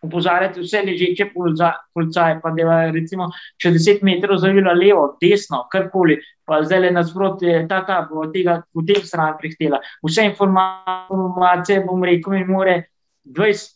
[0.01, 1.29] upozarjati vse ležeče
[1.93, 6.91] policaje, pa da je recimo če 10 metrov zavila levo, desno, karkoli, pa zdaj le
[6.95, 9.81] nasprotje, ta ta bo tega v tem stran prihtela.
[10.05, 12.77] Vse informacije, bom rekel, mi more
[13.25, 13.75] 20,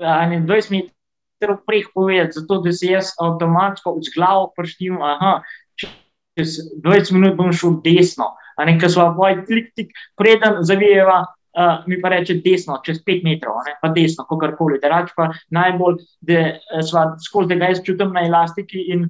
[0.00, 5.40] 20 metrov preh povedati, zato da se jaz avtomatsko z glavo prštim, aha,
[5.76, 11.82] čez 20 minut bom šel desno, a nekaj svoje, boj, klik, tik, preden zavijeva, Uh,
[11.90, 14.78] mi pa reče desno, čez pet metrov, ne, pa desno, kako koli.
[14.82, 16.44] Drugač pa najbolj, da
[16.86, 19.08] smo skozi tega jaz čutim na elastiki in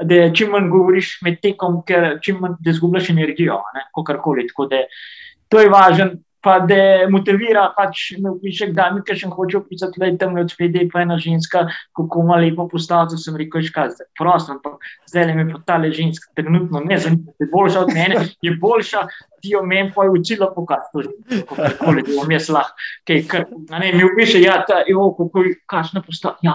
[0.00, 3.58] da čim manj govoriš med tekom, ker čim manj da zgubljaš energijo,
[3.92, 4.46] kako koli.
[4.48, 4.80] Tako da
[5.48, 9.98] to je važno, pa da motivira, pač me piše, da mi kaj še hoče opisati,
[9.98, 11.64] da je tam od spredje pa ena ženska,
[11.96, 14.78] kako ima lepo postaviti, sem rekel, škaj, prosto, ampak
[15.10, 19.02] zdaj mi pa ta le ženska trenutno ne zanima, je boljša od mene, je boljša,
[19.42, 21.10] ti jo meni pa je učila pokazati,
[21.56, 22.70] kako je bilo, mi je slah,
[23.08, 26.54] kaj, kar, ne, mi piše, ja, ta, jo, kako je, kašna postaviti, ja,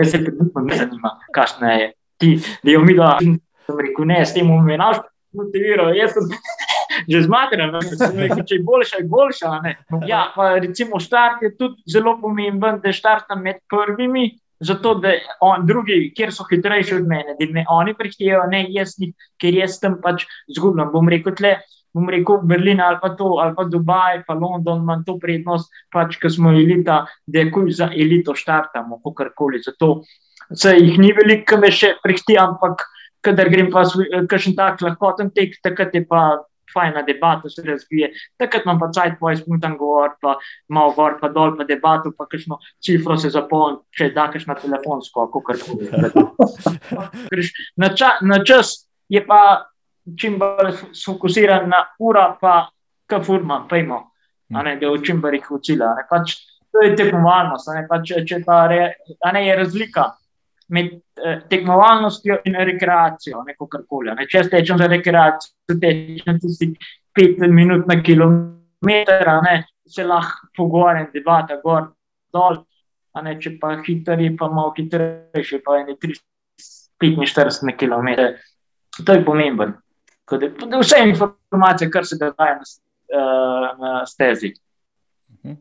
[0.00, 3.16] res se trenutno ne zanima, kašna je, ti, da jo mi da,
[3.68, 5.04] sem rekel, ne, s tem umenaš,
[5.36, 6.32] motiviral, jaz sem
[7.06, 9.54] že zmagan, če je boljša, je boljša.
[10.08, 14.32] Ja, pa recimo štart je tudi zelo pomemben, da štartam med prvimi.
[14.58, 18.96] Zato, da on, drugi, kjer so hitrejši od mene, da me oni prihitijo, ne jaz,
[19.38, 20.90] ker jaz tam pač zgubljam.
[20.90, 21.52] Bom rekel, tle,
[21.94, 26.18] bom rekel Berlin ali pa to, ali pa Dubaj, pa London, imam to prednost, pač,
[26.18, 29.62] ker smo elita, da je za elito štartamo, kakorkoli.
[29.62, 30.02] Zato
[30.50, 32.82] se jih ni veliko, ki me še prihitijo, ampak
[33.24, 33.84] kadar grem pa
[34.30, 38.10] kakšen tak lahkoten tek, takrat je pa fajna debata se razvije.
[38.38, 40.36] Takrat imam pa cajt, pa jaz mutam govor, pa
[40.68, 45.26] malo gor, pa dol, pa debato, pa kakšno cifro se zapoln, če da kakšno telefonsko,
[45.26, 45.90] kako kar koli.
[47.76, 49.40] Na, na čas je pa
[50.18, 50.72] čim bolj
[51.04, 52.68] fokusiran na ura, pa
[53.08, 54.04] kafurma, pejmo,
[54.54, 55.94] a ne, da je v čim bolj jih učila.
[56.10, 56.38] Pač,
[56.72, 58.80] to je tekmovalnost, pač, če pa re,
[59.32, 60.12] ne, je razlika
[60.68, 60.92] med
[61.24, 64.12] eh, tekmovalnostjo in rekreacijo, neko karkoli.
[64.14, 64.26] Ne.
[64.28, 66.72] Če stečem za rekreacijo, tečem tisti
[67.14, 69.56] pet minut na kilometr, ne,
[69.88, 71.92] se lahko pogovarjam, debata, gor,
[72.32, 72.62] dol.
[73.18, 75.96] Ne, če pa hitri, pa malo hitrejši, pa je
[77.02, 78.08] 45 km.
[79.06, 79.72] To je pomemben.
[80.82, 82.66] Vse informacije, kar se dogaja na,
[83.16, 84.52] uh, na stezi.
[85.44, 85.54] Mhm.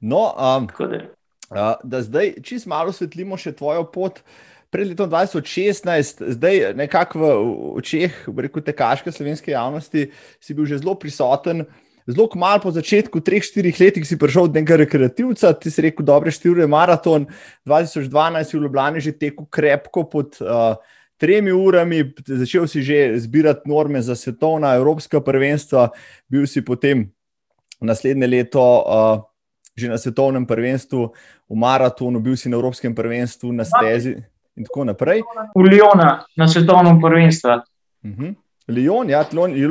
[0.00, 0.68] No, um,
[1.50, 4.22] da zdaj čist malo osvetlimo še tvojo pot.
[4.74, 7.26] Pred letom 2016, zdaj nekako v
[7.78, 10.08] očeh, rekel te kaške slovenske javnosti,
[10.42, 11.62] si bil že zelo prisoten.
[12.10, 16.04] Zelo malo po začetku, treh, štirih letih si prišel od nekega rekreativca, ti si rekel,
[16.04, 17.24] dobre štiri ure maraton,
[17.64, 20.76] 2012 si v Ljubljani že tekel krepko pod uh,
[21.16, 25.94] tremi urami, začel si že zbirati norme za svetovna, evropska prvenstva,
[26.28, 27.08] bil si potem
[27.80, 29.22] naslednje leto uh,
[29.76, 31.12] že na svetovnem prvenstvu,
[31.50, 34.22] v maratonu, bil si na Evropskem prvenstvu, na stezi
[34.54, 35.22] in tako naprej.
[35.54, 37.50] V Lyonu, na svetovnem prvenstvu.
[38.04, 38.34] Uh -huh.
[38.68, 39.24] Lyon, ja,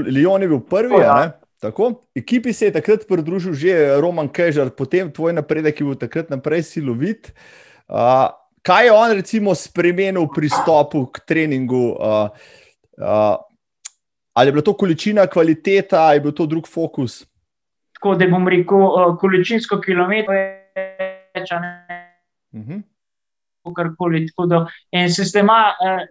[0.06, 1.02] Lyon je bil prvi.
[1.02, 2.04] Ja, Tako.
[2.16, 6.64] Ekipi se je takrat pridružil že Roman Kežar, potem tvoj napredek je bil takrat naprej
[6.64, 7.32] silovit.
[7.88, 8.28] Uh,
[8.60, 11.96] kaj je on recimo spremenil v pristopu k treningu?
[11.96, 12.28] Uh,
[13.00, 13.40] uh,
[14.36, 17.24] ali je bila to količina, kvaliteta, ali je bil to drug fokus?
[18.04, 20.48] Tako da bom rekel, uh, količinsko kilometrov je
[21.38, 21.70] več, ne.
[22.52, 22.82] Uh -huh.
[23.76, 26.02] Karkoli, tako da en sistem, uh,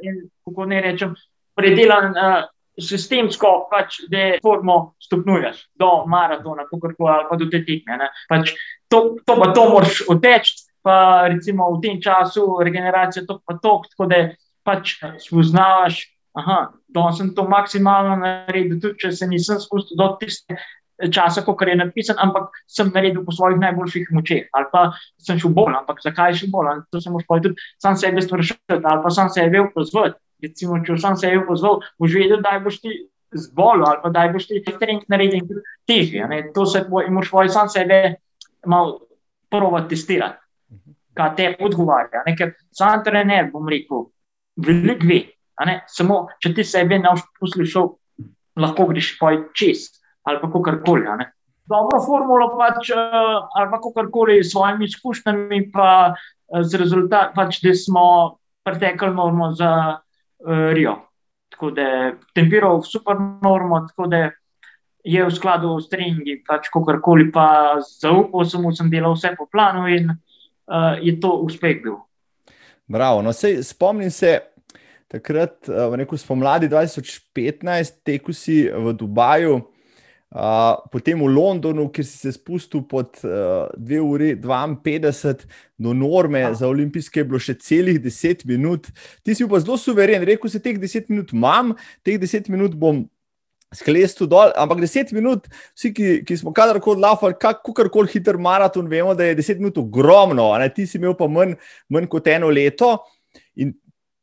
[0.44, 1.12] kako ne rečem,
[1.54, 2.48] predelan uh,
[2.80, 8.08] sistemsko, pač, da formo stopnjuješ do maratona, kakorkoli, ali pa do te tekme.
[8.28, 8.54] Pač,
[8.88, 13.82] to, to pa to moraš oteči, pa recimo v tem času regeneracija to pa to,
[13.90, 14.28] tako da
[14.64, 16.08] pač spoznavaš.
[16.32, 20.56] Aha, da sem to maksimalno naredil, tudi če se nisem spustil do tiste
[21.10, 24.50] časa, kot je napisan, ampak sem naredil po svojih najboljših močeh.
[24.52, 26.84] Ali pa sem šel bolj, ampak zakaj še bolj?
[26.92, 31.16] To se moraš povedati, sam sebe sprašuješ, ali pa sam sebe pozvati recimo, če sem
[31.18, 32.94] se jih pozval, boš vedel, da boš ti
[33.32, 36.26] zbolel ali pa da boš ti trening naredil težje.
[36.56, 38.16] To se moraš svoj sam sebe
[38.66, 39.00] malo
[39.52, 40.40] prvo testirati,
[41.18, 42.24] kaj te odgovarja.
[42.38, 44.08] Ker sam trener, bom rekel,
[44.56, 45.22] veliko ve.
[45.92, 47.92] Samo če ti sebe ne boš poslušal,
[48.60, 49.88] lahko greš pa čez
[50.22, 51.06] ali pa karkoli.
[51.66, 56.14] Dobro formulo pač, ali pa karkoli s svojimi izkušnjami, pa
[56.60, 58.06] z rezultatom, pač, da smo
[58.64, 60.96] pretekli normo za uh, Rio.
[61.52, 64.30] Tako da je tempiral super normo, tako da
[65.04, 69.88] je v skladu s treningi, pač kakorkoli pa zaupal sem, sem delal vse po planu
[69.90, 71.98] in uh, je to uspeh bil.
[72.86, 73.22] Bravo.
[73.22, 74.38] No, sej, spomnim se,
[75.10, 79.71] takrat, v neko spomladi 2015, teku si v Dubaju
[80.92, 85.44] potem v Londonu, kjer si se spustil pod 2 uh, uri 52
[85.76, 88.88] do norme, za olimpijske je bilo še celih 10 minut.
[89.22, 93.04] Ti si pa zelo suveren, rekel si, teh 10 minut imam, teh 10 minut bom.
[93.72, 99.14] Sklestu dol, ampak 10 minut, vsi, ki, ki smo kadarkoli lafali, kakorkoli hiter maraton, vemo,
[99.16, 100.50] da je 10 minut ogromno.
[100.76, 101.54] Ti si imel pa manj,
[101.88, 102.98] manj kot eno leto.
[103.56, 103.72] In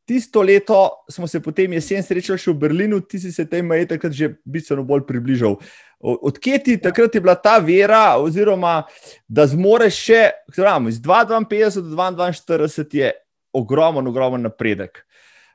[0.09, 3.85] tisto leto smo se potem jesen srečali še v Berlinu, ti si se tej meji
[3.91, 5.59] takrat že bistveno bolj približal.
[6.01, 8.87] Odkje ti takrat je bila ta vera, oziroma
[9.29, 10.21] da zmoreš še,
[10.55, 13.11] zelo iz 52 do 42 je
[13.53, 15.03] ogromen, ogromen napredek.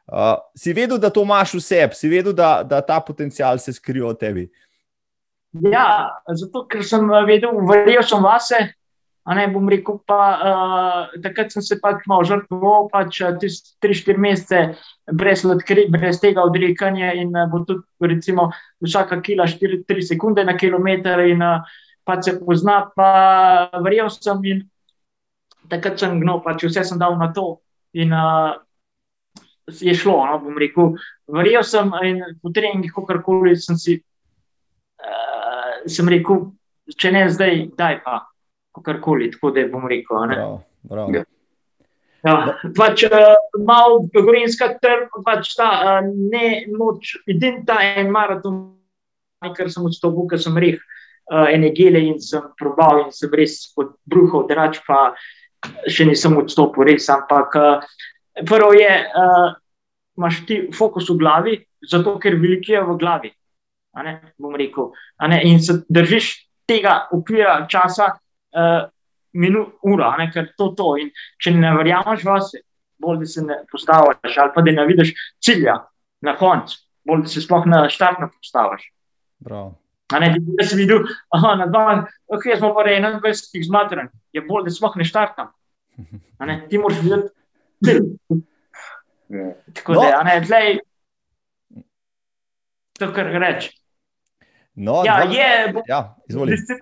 [0.05, 3.73] Uh, si vedel, da to imaš v sebi, si vedel, da, da ta potencial se
[3.73, 4.45] skriva v tebi.
[5.65, 8.61] Ja, zato ker sem vedel, verjel sem vase,
[9.25, 14.21] Ne, bom rekel, pa uh, takrat sem se pač malo žrtvoval, pač tiste tri, štiri
[14.21, 14.59] mesece
[15.09, 18.51] brez, ledkri, brez tega odrekanja in uh, bo tudi, recimo,
[18.85, 21.65] vsaka kila 4-3 sekunde na kilometr in uh,
[22.05, 24.61] pač se pozna, pa verjel sem in
[25.73, 27.47] takrat sem gnil, pač vse sem dal na to
[27.97, 28.61] in uh,
[29.73, 30.93] je šlo, no, bom rekel,
[31.33, 33.97] verjel sem in v treningih, kakorkoli sem si,
[35.01, 36.51] uh, sem rekel,
[36.93, 38.21] če ne zdaj, daj pa
[38.83, 40.27] karkoli, tako da bom rekel.
[40.33, 40.59] Prav,
[40.89, 41.15] prav.
[41.15, 41.25] Ja.
[42.25, 43.35] Ja, pač, uh,
[43.69, 45.69] malo gorinska trg, pač ta
[46.01, 48.63] uh, ne moč, edin ta en maraton,
[49.45, 53.59] kar sem odstopil, ker sem reh uh, ene gele in sem probal in sem res
[53.77, 55.11] pod bruhov, drač pa
[55.85, 57.85] še nisem odstopil, res, ampak uh,
[58.49, 59.53] prvo je, uh,
[60.17, 63.35] imaš ti fokus v glavi, zato ker veliko je v glavi,
[64.01, 64.95] ne, bom rekel,
[65.29, 66.33] ne, in se držiš
[66.65, 68.15] tega okvira časa,
[68.55, 68.87] uh,
[69.35, 70.89] minut, ura, ne, ker to je to.
[71.03, 71.11] In
[71.43, 72.63] če ne verjameš vase,
[73.03, 75.79] bolj da se ne postaviš, ali pa da ne vidiš cilja
[76.25, 78.89] na koncu, bolj da se sploh na štart ne postaviš.
[80.15, 84.69] Ne, da si videl, da na dan, ok, smo pa reji 21 zmatran, je bolj,
[84.69, 85.53] da sploh ne štartam.
[86.45, 87.33] Ne, ti moraš videti
[87.85, 88.03] cilj.
[89.75, 90.23] Tako da, no.
[90.29, 90.77] ne, zdaj,
[92.99, 93.73] to, kar reče.
[94.75, 96.79] No, ja, dva, je, ja, izvolite.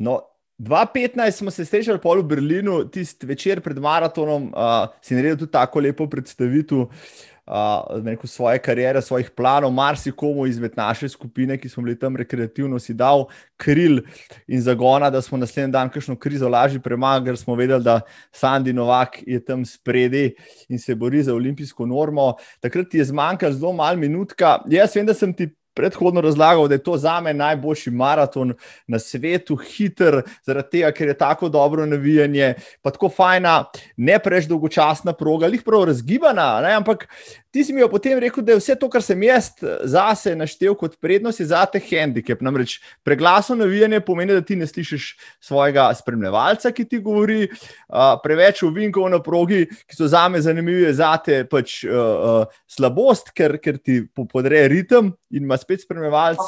[0.00, 0.20] No,
[0.58, 5.80] 2015 smo se srečali v Berlinu, tisti večer pred maratonom, uh, si naredil tudi tako
[5.80, 12.16] lepo predstavitev uh, svoje kariere, svojih planov, marsikomu izmed naše skupine, ki smo bili tam
[12.16, 14.00] rekreativno, si dal kril
[14.48, 18.00] in zagona, da smo naslednji dan kakšno krizo lažje premagali, ker smo vedeli, da
[18.32, 20.34] Sandy Novak je tam spredi
[20.68, 22.34] in se bori za olimpijsko normo.
[22.60, 24.58] Takrat ti je zmanjkalo zelo malo minutka.
[24.68, 28.54] Jaz vem, da sem ti predhodno razlagal, da je to za me najboljši maraton
[28.86, 33.64] na svetu, hiter, zaradi tega, ker je tako dobro navijanje, pa tako fajna,
[33.96, 36.60] ne preveč dolgočasna proga, ali prav razgibana.
[36.60, 36.74] Ne?
[36.74, 37.06] Ampak
[37.50, 39.50] ti si mi potem rekel, da je vse to, kar sem jaz
[39.84, 42.40] zase naštel kot prednost, za te handicap.
[42.40, 48.62] Namreč preglasno navijanje pomeni, da ti ne slišiš svojega spremljevalca, ki ti govori, uh, preveč
[48.66, 53.58] uvinkov na progi, ki so za me zanimive, za te pač uh, uh, slabost, ker,
[53.62, 56.42] ker ti podre ritem in ima spet spremljevalce.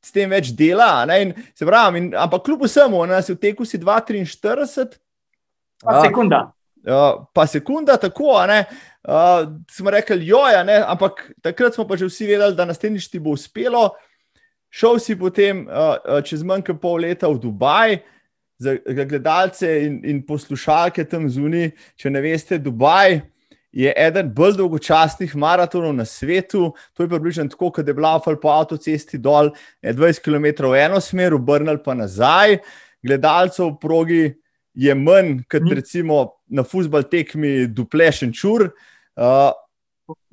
[0.00, 3.78] S tem več dela, in, pravim, in, ampak kljub vsemu, nas je v teku si
[3.78, 4.96] 2,43,
[5.80, 6.52] Pa sekunda.
[6.80, 8.64] Uh, pa sekunda, tako, ne.
[9.04, 13.20] Uh, smo rekli, joja, ne, ampak takrat smo pa že vsi vedeli, da naslednjič ti
[13.20, 13.90] bo uspelo.
[14.70, 18.00] Šel si potem uh, čez manj kot pol leta v Dubaj,
[18.60, 21.72] za gledalce in, in poslušalke tam zunaj.
[21.96, 23.22] Če ne veste, Dubaj
[23.72, 26.72] je eden bolj dolgočasnih maratonov na svetu.
[26.94, 29.50] To je približno tako, kot je bila po avtocesti dol,
[29.82, 32.58] je 20 km v eno smer, obrnil pa nazaj.
[33.02, 34.34] Gledalcev v progi
[34.74, 35.74] je manj kot Mhm.
[35.74, 38.70] recimo na futbal tekmi Duplešen čur.
[39.16, 39.52] Uh,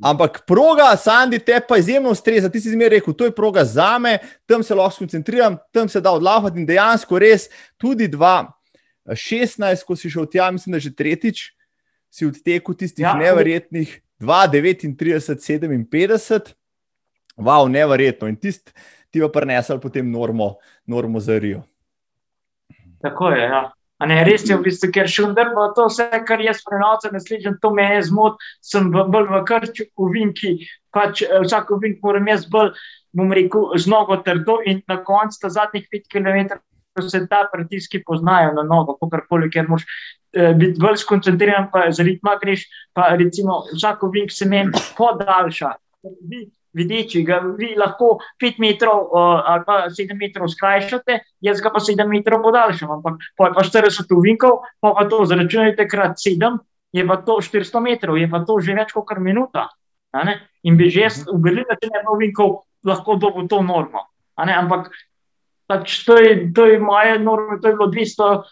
[0.04, 2.50] ampak proga, Sandy, te pa izjemno ustreza.
[2.50, 6.02] Ti si zmeraj rekel, to je proga za me, tam se lahko skoncentriram, tam se
[6.02, 11.57] da odlahati in dejansko res tudi 2-16, ko si šel tja, mislim, da že tretjič,
[12.10, 13.20] si odtekel tistih ja, Ja.
[13.20, 16.54] neverjetnih 2-39, 57.
[17.38, 18.28] Wow, neverjetno.
[18.28, 18.72] In tisti
[19.10, 21.64] ti pa prenesel potem normo, normo za Rio.
[23.02, 23.44] Tako je.
[23.44, 23.72] Ja.
[23.98, 27.20] A ne, res je, v bistvu, ker šunder pa to vse, kar jaz prenašam, ne
[27.20, 30.52] slišim, to me je zmot, sem v- bolj v krču, ovinki,
[30.94, 32.76] pač eh, vsak ovink moram jaz bolj,
[33.14, 36.60] bom rekel, z nogo trdo in na koncu ta zadnjih pet km
[37.02, 39.86] se ta pritiski poznajo na nogo, kakorkoli, ker moraš
[40.34, 45.74] eh, biti bolj skoncentriran, pa z ritma greš, pa recimo vsak ovink se meni podaljša.
[46.30, 51.72] Vi, Videči ga, vi lahko 5 metrov uh, ali pa 7 metrov skrajšate, jaz ga
[51.74, 56.60] pa 7 metrov podaljšam, ampak pol pa 40 uvinkov, pa pa to zračunajte krat 7,
[56.94, 59.72] je pa to 400 metrov, je pa to že več kot minuta.
[60.64, 64.06] In bi že jaz v Berlinu, če ne bi uvinkov, lahko dobil to normo.
[64.38, 64.94] Ampak
[65.68, 68.44] pač to, je, to je moje norme, to je bilo 200,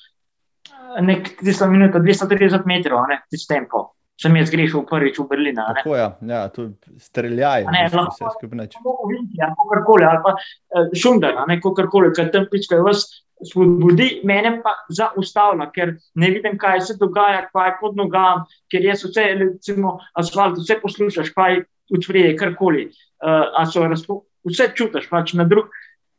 [0.70, 3.92] eh, nek 200 minut, 230 metrov, ne, tisti tempo.
[4.16, 5.60] Sem jaz grešil prvič v Berlinu.
[5.60, 5.82] a ne.
[5.84, 6.70] Tako je, ja, to
[7.04, 8.78] streljaj, A ne, vse lahko- skupaj nič.
[8.80, 13.04] Ovinki, ali kakorkoli, ali pa uh, šundar, ali kakorkoli, ker tam pička vas
[13.44, 18.88] spodbudi, mene pa zaustavlja, ker ne vidim, kaj se dogaja, kaj je pod nogam, ker
[18.88, 22.88] jaz vse, recimo, asfalt, vse poslušaš, kaj odvrije, karkoli.
[23.20, 25.68] Uh, a so razpo, vse čutiš, pač na drug,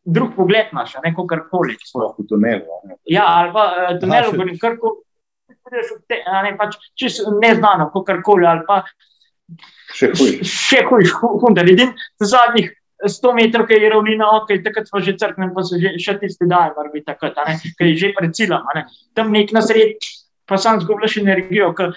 [0.06, 1.74] drug pogled imaš, ne kakorkoli.
[1.82, 2.78] Sploh v tunelu.
[2.86, 2.96] ne.
[3.10, 5.02] Ja, ali pa uh, tunel, še- govorim, karkoli.
[6.06, 8.84] Te, ne, pač čisto neznano, kakorkoli, ali pa
[9.94, 10.44] Še hujše.
[10.46, 11.66] še hujš, hundar.
[11.70, 11.92] Edin
[12.22, 12.70] zadnjih
[13.06, 16.46] 100 metrov, ki je ravnina, ok, takrat smo že crknem, pa se že, še tisti
[16.48, 17.36] dan, mora biti takrat,
[17.78, 18.86] ki je že pred cilom, ne.
[19.14, 20.00] Tam nek na sred,
[20.46, 21.90] pa sam zgubljaš energijo, k,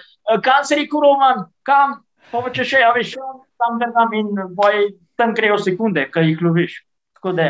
[0.44, 2.02] kam se rekel Roman, kam,
[2.34, 3.16] pa če še, a veš,
[3.58, 6.82] tam tam in boj, tam grejo sekunde, ki jih loviš.
[7.18, 7.48] Tako da,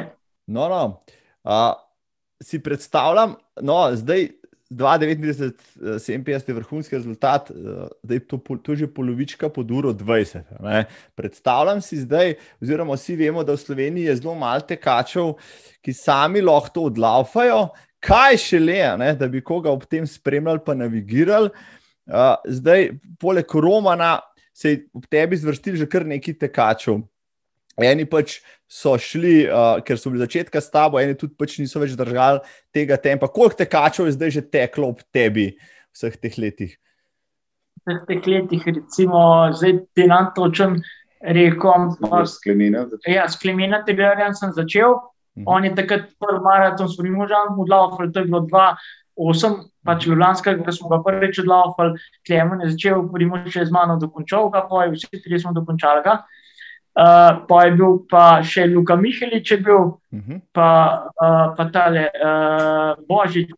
[0.50, 0.82] No, no.
[1.46, 1.74] A,
[2.44, 4.30] si predstavljam, no, zdaj
[4.70, 9.94] 2,99, 57 je vrhunski rezultat, eh, zdaj to, pol- to je že polovička pod uro
[9.94, 10.46] 20.
[10.62, 10.86] Ne.
[11.16, 15.34] Predstavljam si zdaj, oziroma vsi vemo, da v Sloveniji je zelo malo tekačev,
[15.82, 20.62] ki sami lahko to odlaufajo, kaj šele, a ne, da bi koga ob tem spremljali,
[20.66, 21.50] pa navigirali.
[22.10, 24.20] Uh, zdaj, poleg Romana,
[24.54, 27.02] se je ob tebi zvrstili že kar nekaj tekačev.
[27.80, 31.82] Eni pač so šli, uh, ker so bili začetka s tabo, eni tudi pač niso
[31.82, 32.44] več držali
[32.76, 33.28] tega tempa.
[33.28, 36.78] Koliko tekačev je zdaj že teklo ob tebi v vseh teh letih?
[37.90, 40.78] v teh letih, recimo, zdaj ti nam točem
[41.22, 42.86] rekom, pa Sklenina.
[43.08, 45.00] Ja, s Klemena Tegarjem sem začel.
[45.38, 45.48] Mhm.
[45.48, 50.72] On je takrat prvi maraton s Primožem odlaufal, to je bilo 2-8, pač Ljubljanskega, ko
[50.72, 51.98] smo ga prvič odlaufali.
[52.28, 56.04] Klemen je začel, Primož je z mano dokončal, ga pa je vsi trije smo dokončali
[56.06, 56.20] ga.
[56.22, 56.39] Uh,
[57.48, 60.42] pa je bil pa še Luka Mihelič, je bil Uh -huh.
[60.52, 60.70] pa,
[61.22, 63.50] uh, pa tale uh, Božič,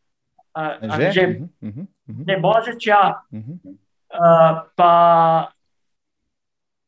[0.57, 1.11] uh, Že?
[1.11, 1.87] že, Uh -huh.
[2.07, 2.25] Uh -huh.
[2.27, 3.57] ne Božič, ja, Uh -huh.
[4.13, 4.93] uh, pa,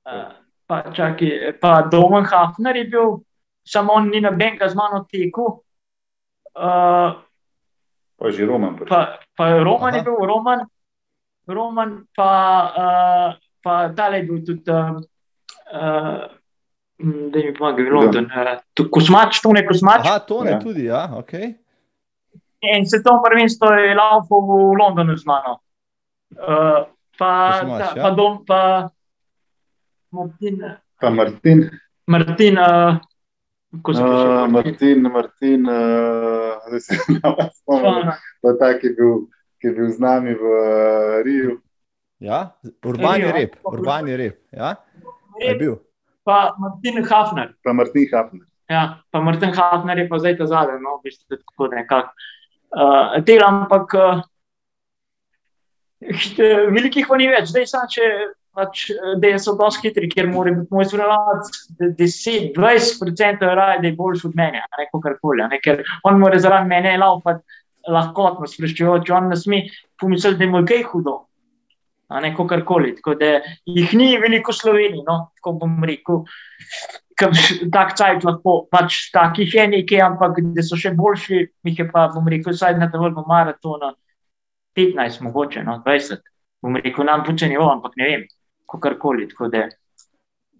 [0.05, 0.31] uh,
[0.67, 3.17] pa, čaki, pa Domen Hafner je bil,
[3.65, 5.43] samo on ni nobenega z mano tekel.
[6.55, 7.13] Uh,
[8.19, 8.75] Pa že Roman.
[8.75, 8.87] prišel.
[8.95, 9.97] pa, pa Roman Aha.
[9.97, 10.59] je bil, Roman,
[11.47, 12.31] Roman pa,
[12.77, 15.01] uh, pa tale je bil tudi, uh,
[15.73, 16.42] uh,
[17.03, 20.05] da mi pomaga, London, uh, Kosmač, tu ne Kosmač.
[20.07, 20.59] Aha, to ne Ja.
[20.59, 21.33] tudi, ja, ok.
[22.63, 25.59] In svetovno prvenstvo je laufal v Londonu z mano.
[26.31, 26.87] Uh,
[27.19, 28.03] pa, Kosmač, ta, ja.
[28.03, 28.59] pa dom, pa
[30.11, 30.61] Martin,
[31.01, 31.69] Pa Martin.
[32.07, 32.95] Martin, uh,
[33.73, 34.47] kako se Uh?
[34.51, 36.93] Martin, Martin, uh, zdaj se
[37.59, 38.11] spomnim.
[38.41, 39.13] Pa ta, ki je bil,
[39.59, 41.59] ki je bil z nami v uh, Riju.
[42.23, 43.31] Ja, urbani Rio.
[43.35, 44.39] rep, urbani rep.
[44.55, 44.75] Ja,
[45.41, 45.75] je bil.
[46.23, 47.53] Pa Martin Hafner.
[47.63, 48.45] Pa Martin Hafner.
[48.71, 52.29] Ja, pa Martin Hafner je pa zdaj ta zadnji, no, v bistvu tako nekako.
[52.73, 54.23] Uh, del, ampak uh,
[56.73, 58.07] velikih pa ni več, zdaj sam če.
[58.53, 61.47] Pač, eh, da so dosti hitri, ker mora biti moj sodelavec
[61.97, 65.47] 10-20% raje, da je boljši od mene, ne kako koli.
[65.63, 67.41] Ker on mora zaradi mene laufati
[67.89, 69.63] lahkotno, sproščujoč, on ne sme
[69.97, 71.15] pomisliti, da je mu kaj hudo.
[72.13, 72.93] A ne kakorkoli.
[72.99, 76.23] Tako da jih ni veliko v Sloveniji, no, tako bom rekel.
[77.73, 82.07] Tak cajt lahko, pač takih je nekaj, ampak da so še boljši, jih je pa,
[82.13, 83.93] bom rekel, vsaj na dovolj maratona,
[84.77, 86.23] 15, mogoče, no, 20.
[86.63, 88.27] Bom rekel, nam počenijo, ampak ne vem,
[88.69, 89.27] kakorkoli.
[89.29, 89.67] Tako da.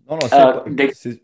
[0.05, 1.15] No, no, se, uh, de, si,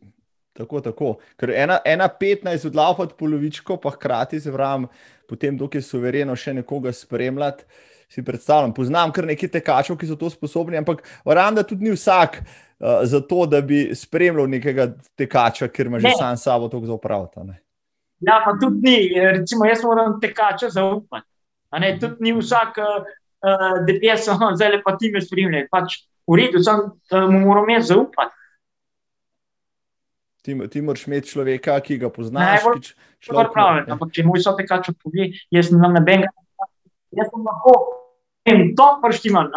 [0.57, 1.13] tako, tako.
[1.39, 4.87] Ker ena, ena 15 odlaufa od polovičko, pa hkrati se vram,
[5.29, 7.67] potem dokaj suvereno še nekoga spremljati.
[8.09, 11.91] Si predstavljam, poznam kar nekaj tekačev, ki so to sposobni, ampak verjamem, da tudi ni
[11.93, 14.87] vsak uh, za to, da bi spremljal nekega
[15.17, 16.15] tekača, ker ima že ne.
[16.17, 17.59] sam sabo to za upravljati.
[18.25, 18.97] Ja, pa tudi ni,
[19.37, 21.27] recimo, jaz moram tekača zaupati.
[21.99, 23.05] Tudi ni vsak, uh,
[23.85, 25.67] da je samo zdaj pa ti me spremljaj.
[25.69, 26.81] Pač v redu, sem,
[27.13, 28.35] uh, moram jaz zaupati.
[30.41, 32.65] Ti, ti moraš imeti človeka, ki ga poznaš.
[32.65, 33.85] Ne, ne, ne.
[33.93, 36.33] Ampak če moj sotekač odpove, jaz nimam nobenega.
[37.13, 37.98] Jaz sem lahko
[38.45, 39.51] en top prštiman,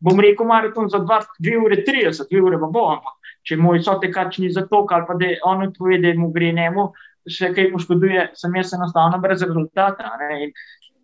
[0.00, 3.18] bom rekel, maraton za 2 ure 30, 2 ure pa bo, ampak
[3.48, 6.88] če moj sotekač ni za to, ali pa da on odpove, da mu gre njemu,
[7.28, 10.12] še kaj poškoduje, sem jaz enostavno brez rezultata.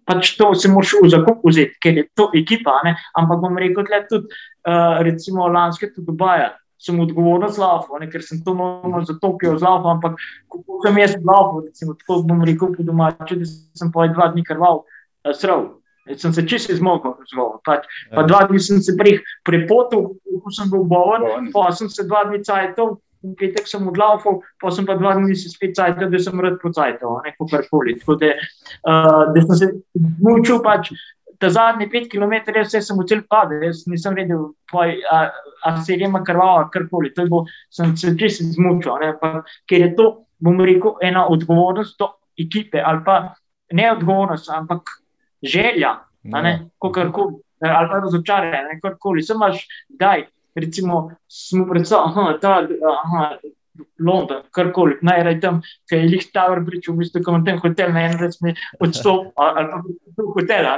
[0.04, 2.76] Pač to se moraš v zakup vzeti, ker je to ekipa.
[2.84, 2.92] Ne?
[3.16, 6.52] Ampak bom rekel, da tudi uh, recimo lanske tudi Dubaja
[6.84, 10.18] sem odgovoren za lavo, ker sem to malo zatopil z lavo, ampak
[10.52, 14.44] kako sem jaz lavo, recimo, tako bom rekel po domači, da sem po dva dni
[14.44, 15.70] krval, uh, srl.
[16.16, 17.14] Sem se čisto izmogel,
[17.64, 18.26] pač, pa ja.
[18.28, 18.92] dva dni sem se
[19.44, 20.10] prepotil,
[20.44, 24.68] ko sem bil bolen, pa sem se dva dni cajtov, v petek sem odlaufal, pa
[24.74, 27.96] sem pa dva dni se spet cajtov, da sem rad pocajtov, neko karkoli.
[28.00, 28.34] Tako da,
[28.84, 29.68] uh, da sem se
[30.20, 30.92] mučil pač
[31.40, 34.50] ta zadnji pet km, vse sem v cel padel, jaz nisem vedel,
[35.10, 35.22] a,
[35.64, 37.12] a se je ima krvava, karkoli.
[37.16, 39.16] To je bilo, sem se čisto zmučil,
[39.68, 40.10] ker je to,
[40.44, 43.34] bom rekel, ena odgovornost do ekipe ali pa
[43.72, 44.90] ne odgovornost, ampak
[45.44, 46.90] želja, no.
[46.92, 49.22] karkoli, ali pa razočaranje, karkoli.
[49.22, 53.52] Sem imaš, daj, recimo, smo predstavljali, da je
[53.98, 58.04] London, karkoli, najraje tam, ki je jih Tower Bridge, v bistvu, kot ten hotel, na
[58.06, 59.80] enem recu, odstop ali pa
[60.22, 60.68] v hotel,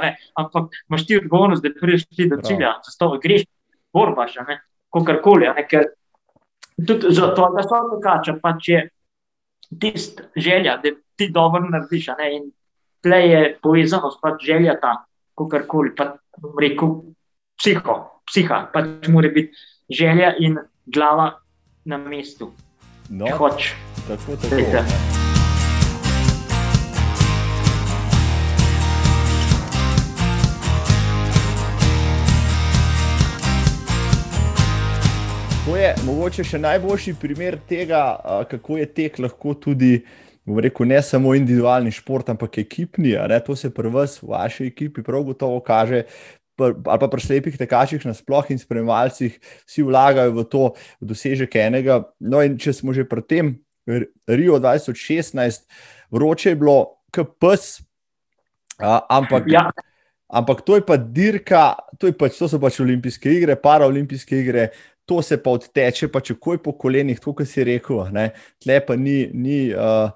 [0.41, 3.45] ampak imaš ti odgovornost, da prideš ti do cilja, za to greš,
[3.93, 4.39] borbaš,
[5.05, 5.49] karkoli.
[5.69, 5.91] Ker
[6.87, 8.83] tudi za to, da so tekača, pač je
[9.81, 12.09] tist želja, da ti dobro narediš.
[12.31, 12.51] In
[13.07, 15.05] tle je povezanost, pač želja ta,
[15.51, 16.17] karkoli, pa
[16.59, 17.01] rekel,
[17.59, 17.97] psiho,
[18.27, 19.55] psiha, pač mora biti
[19.89, 21.37] želja in glava
[21.85, 22.51] na mestu.
[23.09, 23.71] No, hoč.
[24.07, 25.15] Tako, tako.
[35.67, 38.01] To je mogoče še najboljši primer tega,
[38.51, 39.97] kako je tek lahko tudi,
[40.47, 43.15] rekel, ne samo individualni šport, ampak ekipni.
[43.45, 46.05] To se pri vas, v vaši ekipi, prav gotovo kaže
[46.57, 49.35] ali pa pri slepih tekačih, nasplošno in spremljalcih,
[49.69, 50.63] vsi vlagajo v to,
[51.01, 52.01] v dosežek enega.
[52.19, 53.51] No, in če smo že pri tem,
[54.27, 55.67] Rio 2016,
[56.11, 57.77] vroče je bilo, kot pes,
[58.81, 59.45] ampak.
[59.51, 59.69] Ja.
[60.27, 64.65] Ampak to je pa dirka, to, pač, to so pač olimpijske igre, paraolimpijske igre,
[65.07, 68.01] to se pa odteče, pa če koj po kolenih, to, kar si rekel.
[68.59, 70.11] Tle pa ni, ni uh,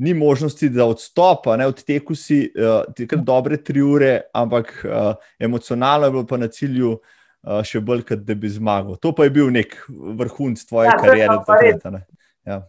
[0.00, 6.06] ni možnosti, da odstopa, ne odteku si uh, kar dobre tri ure, ampak uh, emocionalno
[6.06, 8.96] je bilo pa na cilju uh, še bolj, da bi zmagal.
[9.04, 11.36] To pa je bil nek vrhunc tvoje ja, kariere.
[12.48, 12.62] Ja,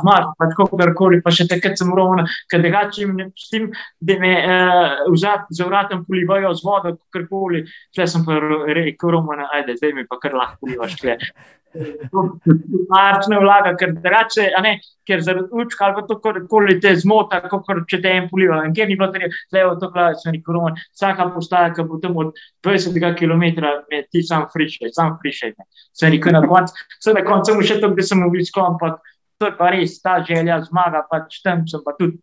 [0.00, 4.18] zmag, pa tako karkoli, pa še takrat sem rovno, ker drugače jim ne pustim, da
[4.20, 7.64] me uh, za vratom polivajo z vodo, karkoli.
[7.94, 10.98] Tle sem pa rekel, Roman, ajde, zdaj mi pa kar lahko polivaš.
[12.90, 14.72] Marčne vlaga, ker drugače, a ne,
[15.06, 18.64] ker zaradi učka ali pa to, karkoli te zmota, kot če te en poliva.
[18.66, 21.86] In ker ni bilo treba, zdaj v to glavi sem rekel, Roman, vsaka postaja, ki
[21.86, 22.34] bo tam od
[22.66, 23.46] 20 km,
[23.92, 25.54] me ti sam frišaj, sam frišaj.
[25.94, 28.98] Sem rekel, na koncu, sem na koncu še to, da sem obiskal, ampak
[29.40, 32.18] to je pa res ta želja zmaga, pač tam sem pa tudi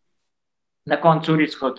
[0.86, 1.74] na koncu risko.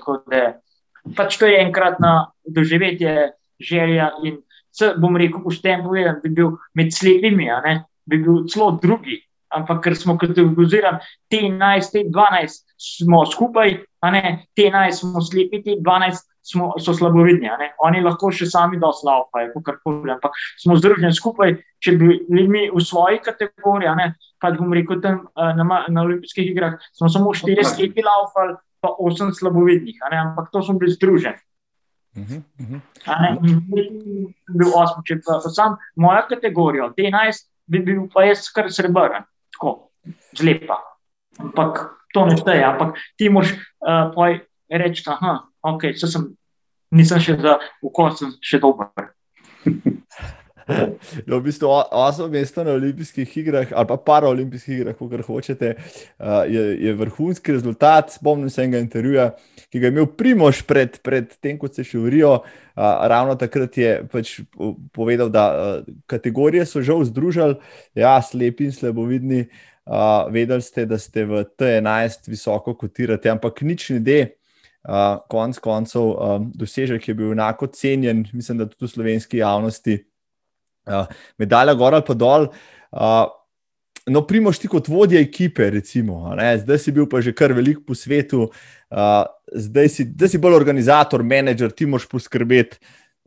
[1.17, 3.31] Pač to je enkratna doživetje,
[3.63, 4.43] želja in
[4.75, 7.49] se bom rekel, pošten povedan, da bi bil med slepimi,
[8.11, 9.23] bi bil celo drugi.
[9.55, 13.79] Ampak ker smo kategorizirani, te 11, te 12 smo skupaj,
[14.55, 17.51] te 11 smo slepi, te 12 smo, so slabovidni.
[17.85, 20.13] Oni lahko še sami doslavajo, kako koli.
[20.15, 25.27] Ampak smo združeni skupaj, če bi bili mi v svoji kategoriji, pa bom rekel, tam
[25.35, 30.79] na, na olimpijskih igrah smo samo štiri slepi laufali, pa osem slabovidnih, ampak to smo
[30.79, 31.43] bili združeni.
[32.19, 32.81] Uh -huh.
[34.59, 39.25] Bil osmi, če pa sam moja kategorija, te 11, bi bil pa jaz kar srebrn,
[39.53, 39.91] tako
[40.39, 40.79] zlepa.
[41.39, 43.55] Ampak to ne šteje, ampak ti moš
[43.85, 44.15] uh,
[44.71, 46.31] reči, da ok, sem,
[46.95, 49.13] nisem še za oko, sem še dober.
[51.27, 56.45] No, v bistvu osmo mesto na olimpijskih igrah ali pa paraolimpijskih igrah, kako hočete, uh,
[56.45, 58.13] je, je vrhunski rezultat.
[58.13, 59.31] Spomnim se enega intervjuja,
[59.73, 62.43] ki ga je imel Primoš pred, pred tem, ko se še urijo.
[62.77, 64.35] Uh, ravno takrat je pač
[64.93, 67.57] povedal, da kategorije so žal združili,
[67.97, 69.47] ja, slepi in slabovidni.
[69.89, 74.19] Uh, vedeli ste, da ste v T11 visoko kotirate, ampak nič ne de.
[74.85, 79.97] Uh, konc koncev, um, dosežek je bil enako cenjen, mislim, da tudi v slovenski javnosti
[80.93, 81.09] uh,
[81.41, 82.47] medalja gor ali pa dol.
[82.93, 83.27] Uh,
[84.13, 87.97] no, primoš ti kot vodja ekipe, recimo, zdaj si bil pa že kar velik po
[87.97, 92.77] svetu, uh, zdaj, si, zdaj si bolj organizator, menedžer, ti moš poskrbeti.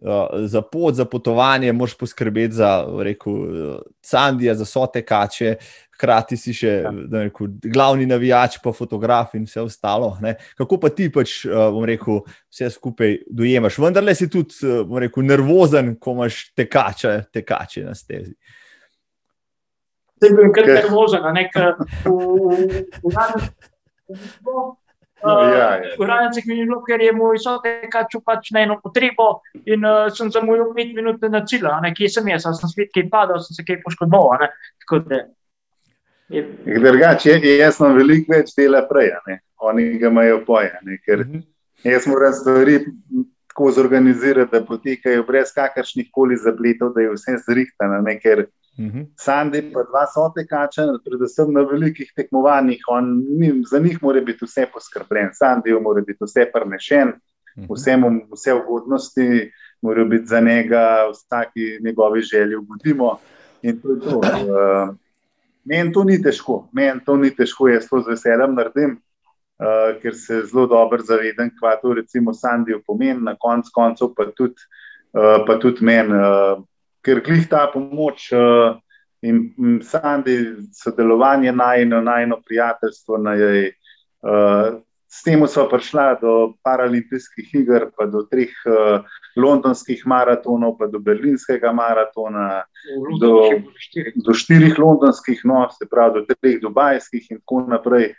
[0.01, 5.55] Uh, za pot, za potovanje, moš poskrbeti za, rekel, uh, Sandija, za sote kače,
[5.93, 6.93] hkrati si še ja.
[7.13, 10.15] rekel, glavni navijač, pa fotograf in vse ostalo.
[10.25, 10.33] Ne.
[10.57, 13.77] Kako pa ti pač, uh, bom rekel, vse skupaj dojemaš?
[13.83, 18.33] Vendar le si tudi, uh, bom rekel, nervozen, ko imaš tekače, tekače na stezi.
[20.17, 21.77] Zdaj bi bil kar nervozen, nekaj
[25.23, 25.95] No, ja, ja.
[25.99, 30.09] V Ravnicah mi je bilo, ker je moj sotekač pač na eno potrebo in uh,
[30.09, 31.67] sem zamujal pet minut na cilj,
[31.97, 34.47] kje sem jaz, sem spet kaj padal, sem se kaj poškodoval.
[36.31, 39.13] Drugače, jaz sem veliko več dela prej,
[39.61, 40.73] oni ga imajo poje.
[41.05, 41.45] Ker mhm.
[41.85, 42.79] jaz moram stvari
[43.51, 48.01] tako zorganizirati, da potekajo brez kakršnih koli zapletov, da je vse zrihtano.
[48.23, 48.47] Ker
[48.79, 49.01] mhm.
[49.19, 53.11] Sandi pa dva sotekača, predvsem na velikih tekmovanjih, on,
[53.71, 55.33] za njih mora biti vse poskrbljen.
[55.33, 57.13] Sandi mora biti vse prnešen,
[57.57, 57.67] mhm.
[57.73, 57.97] vse,
[58.31, 59.51] vse ugodnosti
[59.81, 63.17] morajo biti za njega, vsaki njegovi želji ugodimo.
[63.61, 64.17] In to je to.
[64.17, 64.95] Uh,
[65.65, 68.95] Meni to ni težko, meni to ni težko, jaz to z veseljem naredim,
[69.61, 74.25] uh, ker se zelo dobro zavedam, kaj to recimo Sandijo pomeni, na koncu koncev pa
[74.37, 74.57] tudi,
[75.13, 76.63] uh, tudi meni, uh,
[77.05, 78.77] ker glih ta pomoč uh,
[79.21, 80.37] in, in Sandi
[80.73, 83.71] sodelovanje najno, najno prijateljstvo na jej.
[84.21, 84.81] Uh,
[85.11, 89.03] S tem smo prišli do paralimpijskih iger, pa do treh uh,
[89.35, 92.63] londonskih maratonov, pa do berlinskega maratona,
[93.19, 93.33] do,
[94.15, 98.13] do štirih londonskih, no, se pravi, do treh dubajskih in tako naprej.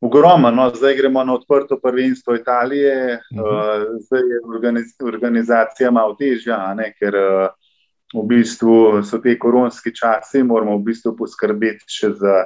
[0.00, 3.42] Ogromno, no, zdaj gremo na odprto prvenstvo Italije, uh -huh.
[3.42, 7.48] uh, zdaj je organiz, organizacija malo težja, ne, ker uh,
[8.14, 12.36] v bistvu so te koronski časi, moramo v bistvu poskrbeti še za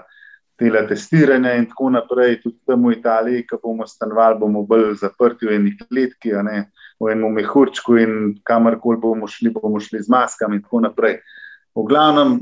[0.61, 2.39] tele testiranja in tako naprej.
[2.43, 7.13] Tudi tam v Italiji, ko bomo stanovali, bomo bolj zaprti v eni kletki, ne, v
[7.13, 11.21] enem mehurčku in kamorkoli bomo šli, bomo šli z maskami in tako naprej.
[11.77, 12.39] V glavnem,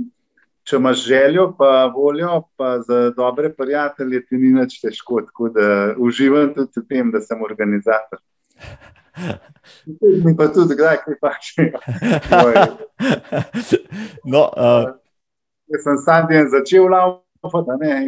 [0.66, 5.23] če imaš željo, pa voljo, pa za dobre prijatelje, ti ni več težko.
[5.31, 8.23] Tako da uživam tudi v tem, da sem organizator.
[10.25, 11.71] Mi pa tudi, kdaj kaj pače.
[14.25, 14.91] No, uh...
[15.69, 17.25] Jaz sem dan začel lavati.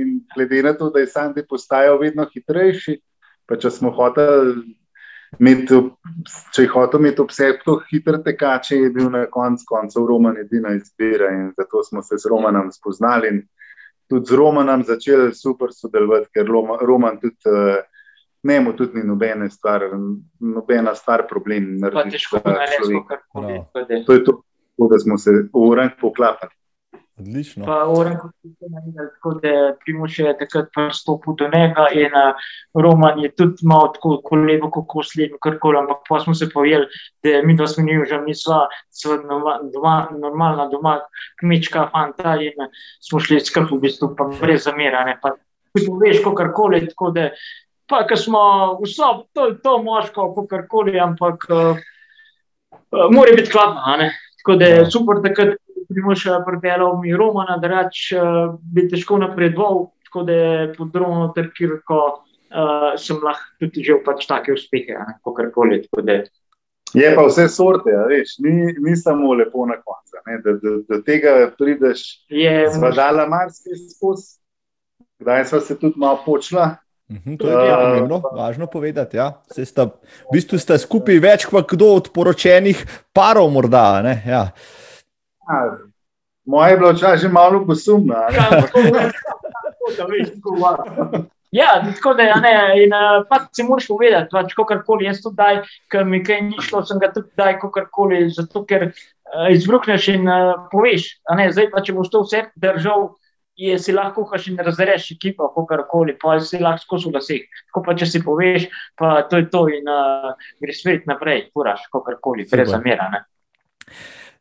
[0.01, 2.97] In glede na to, da je Sandy postajal vedno hitrejši,
[3.47, 4.75] pa če smo hoteli
[5.39, 5.79] imeti,
[6.51, 10.75] če je hotel imeti obseg tako hiter tekače, je bil na koncu koncev Roman edina
[10.75, 13.41] izbira in zato smo se z Romanom spoznali in
[14.11, 17.39] tudi z Romanom začeli super sodelovati, ker Roman tudi.
[17.47, 17.79] Uh,
[18.43, 19.82] Ne, mu tudi ni nobene stvar,
[20.41, 21.76] nobena stvar problem.
[22.11, 24.05] Težko je reči, kako je to.
[24.07, 24.43] To je to,
[24.91, 26.55] da smo se v urank poklapali.
[27.20, 27.66] Odlično.
[27.66, 28.16] Pa Oren,
[28.70, 32.14] naredili, tako da Primoš je takrat pristopil do njega in
[32.74, 36.49] Roman je tudi malo tako, ko levo, kako slednjo, kar koli, ampak pa smo se
[36.55, 36.86] povedali,
[37.22, 38.61] da mi dva smo njih že misla,
[38.91, 39.16] sva
[39.72, 41.01] doma, normalna doma,
[41.41, 42.57] kmečka fanta in
[43.09, 45.34] smo šli skrb v bistvu, pa brez zamerane, pa
[45.76, 47.28] tudi veš, kar koli, tako da,
[47.91, 48.41] pa ker smo
[48.84, 51.80] vso, to je to moško, kar koli, ampak uh,
[52.70, 54.12] uh, mora biti kladno, ne?
[54.41, 54.91] Tako da je ja.
[54.91, 55.57] super, da kad
[55.91, 58.12] Primoš pripeljal mi Romana, da reč
[58.62, 61.99] bi težko napredoval, tako da je podrobno trpirko,
[62.55, 65.82] uh, sem lahko tudi že pač take uspehe, kako koli.
[66.95, 70.22] Je pa vse sorte, veš, ni, ni samo lepo na koncu.
[70.45, 72.07] Da, da, da tega prideš,
[72.74, 74.38] smo dala marsikaj skozi,
[75.18, 76.76] kdaj smo se tudi malo počla.
[77.11, 79.19] Uhum, to je uh, pomembno, važno povedati.
[79.19, 79.33] Ja.
[79.51, 79.89] Sta,
[80.31, 83.99] v bistvu ste skupaj več kot kdo od poročenih parov, morda.
[84.23, 84.43] Ja.
[85.51, 85.59] Ja,
[86.47, 88.15] moje je bilo včasih že malo posumno.
[88.15, 88.31] Ja,
[91.51, 92.85] ja, tako da je.
[92.85, 96.63] In uh, pa si moraš povedati, pač, kakorkoli jaz to daj, ker mi kaj ni
[96.63, 101.17] šlo, sem ga tudi daj, kakorkoli, zato ker uh, izbrukneš in uh, poveš.
[101.35, 103.11] Ne, zdaj pa če boš to vse držal
[103.61, 107.39] je si lahko kuhaš in razreš ekipo, kakorkoli, pa si lahko skozi vse.
[107.69, 110.33] Tako pa če si poveš, pa to je to in uh,
[110.63, 113.11] greš svet naprej, kuraš kakorkoli, brez zamera.
[113.13, 113.25] Ne?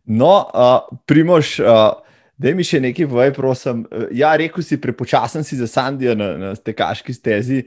[0.09, 1.99] No, uh, Primož, uh,
[2.39, 3.83] da mi še nekaj povej, prosim.
[4.15, 7.65] Ja, rekel si, prepočasen si za Sandijo na, na tekaški stezi,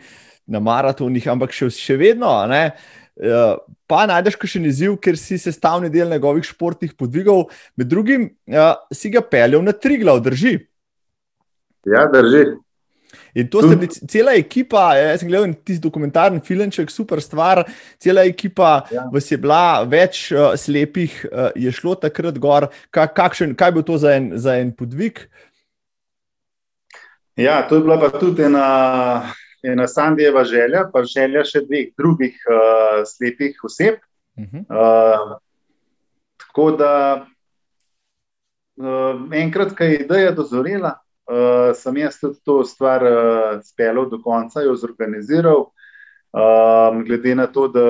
[0.48, 2.32] na maratonih, ampak še, še vedno.
[2.50, 2.64] Ne?
[3.12, 8.74] Uh, pa najdeš še neziv, ker si sestavni del njegovih športnih podvigov, med drugim uh,
[8.88, 10.56] si ga peljal na tri glav, drži.
[11.86, 12.44] Ja, drži.
[13.34, 17.62] In to je cela ekipa, jaz sem gledal tisti dokumentarni filmček, super stvar.
[18.00, 19.06] Cela ekipa ja.
[19.12, 22.68] vas je bila, več uh, slepih uh, je šlo takrat gor.
[22.92, 25.24] Ka, kakšen, kaj bo to za en, za en podvig?
[27.40, 28.66] Ja, to je bila pa tudi ena,
[29.64, 34.00] ena Sandijeva želja, pa želja še dveh drugih uh, slepih oseb.
[34.36, 34.64] Uh -huh.
[34.68, 35.38] uh,
[36.36, 36.92] tako da
[38.76, 44.20] uh, enkrat, ko je ideja dozorela, uh, sem jaz tudi to stvar uh, speljal do
[44.22, 45.68] konca, jo zorganiziral.
[46.32, 47.84] Um, glede na to, da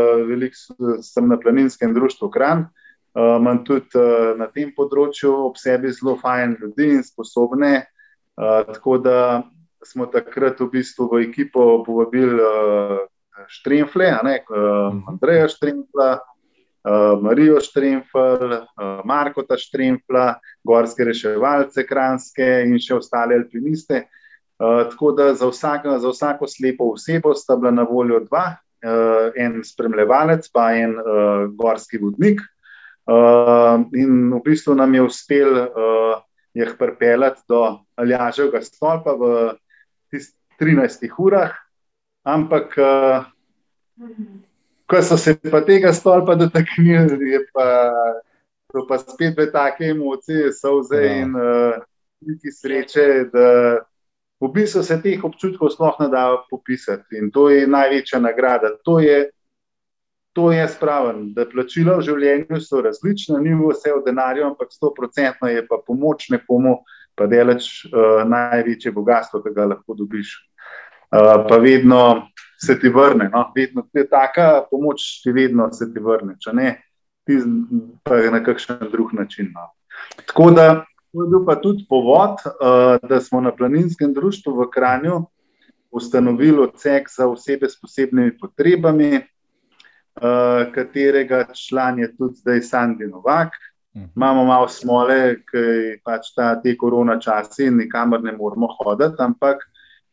[1.02, 2.66] sem na planinskem društvu Kran,
[3.14, 7.86] uh, imam tudi uh, na tem področju ob sebi zelo fajn ljudi in sposobne.
[8.34, 9.42] Uh, tako da
[9.84, 12.98] smo takrat v bistvu v ekipo povabili uh,
[13.48, 16.18] Štremfle, uh, Andreja Štremfla,
[17.20, 18.18] Marijo Štremfl,
[18.52, 24.06] uh, Markota Štremfla, gorske reševalce, kranske in še ostale alpiniste.
[24.58, 28.56] Uh, tako da za vsako, za vsako slepo osebo sta bila na voljo dva,
[29.38, 30.96] en spremljevalec, pa en
[31.54, 32.40] gorski vodnik.
[33.94, 35.54] In v bistvu nam je uspel
[36.58, 37.60] jih pripeljati do
[37.94, 39.54] Aljaževega stolpa v
[40.58, 41.54] 13 urah,
[42.26, 42.74] ampak
[44.92, 47.66] ko so se pa tega stolpa dotaknili, je pa,
[48.88, 51.14] pa spet bile take emocije, soze ja.
[51.22, 51.32] in
[52.20, 53.46] neki uh, sreče, da
[54.42, 57.16] v bistvu se teh občutkov sploh ne da popisati.
[57.22, 58.74] In to je največja nagrada.
[58.84, 59.30] To je,
[60.36, 65.52] to je spraven, da plačila v življenju so različna, ni vse v denarju, ampak 100%
[65.54, 66.82] je pa pomoč nekomu,
[67.16, 70.36] pa delač uh, največje bogatstvo, ki ga lahko dobiš.
[71.12, 72.02] Uh, pa vedno
[72.64, 73.30] se ti vrne.
[73.32, 73.52] No?
[73.56, 76.70] Vedno je taka pomoč, ti vedno se ti vrne, če ne,
[77.26, 77.38] ti
[78.04, 79.50] pa je na kakšen drug način.
[79.54, 79.70] No?
[80.26, 85.24] Tako da je bil pa tudi povod, uh, da smo na planinskem društvu v Kranju
[85.92, 93.58] ustanovili odsek za osebe s posebnimi potrebami, uh, katerega član je tudi zdaj Sandy Novak.
[93.96, 94.04] Mhm.
[94.16, 99.66] Imamo malo smole, ker pač ta te korona časi in nikamor ne moramo hoditi, ampak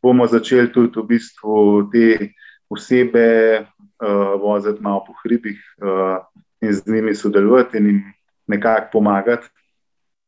[0.03, 2.33] bomo začeli tudi v bistvu te
[2.69, 3.27] osebe
[3.59, 6.19] uh, voziti malo po hribih uh,
[6.61, 8.03] in z njimi sodelovati in jim
[8.47, 9.47] nekako pomagati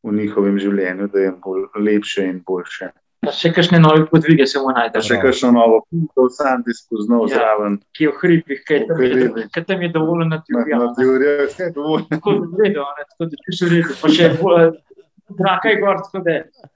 [0.03, 2.89] v njihovem življenju, da je bolj lepše in boljše.
[3.21, 5.01] Pa še kakšne nove podvige se mu najde.
[5.05, 5.83] Še kakšno novo,
[6.17, 7.75] to sam ti spoznal ja, zraven.
[7.93, 10.79] Ki je v hribih, kaj tam je dovolj na teoriji.
[10.81, 12.07] Na teoriji je dovolj.
[12.09, 13.97] Tako da je redo, tako da je še redo.
[14.01, 14.31] Pa še
[15.37, 16.71] draka je gor, tako da je.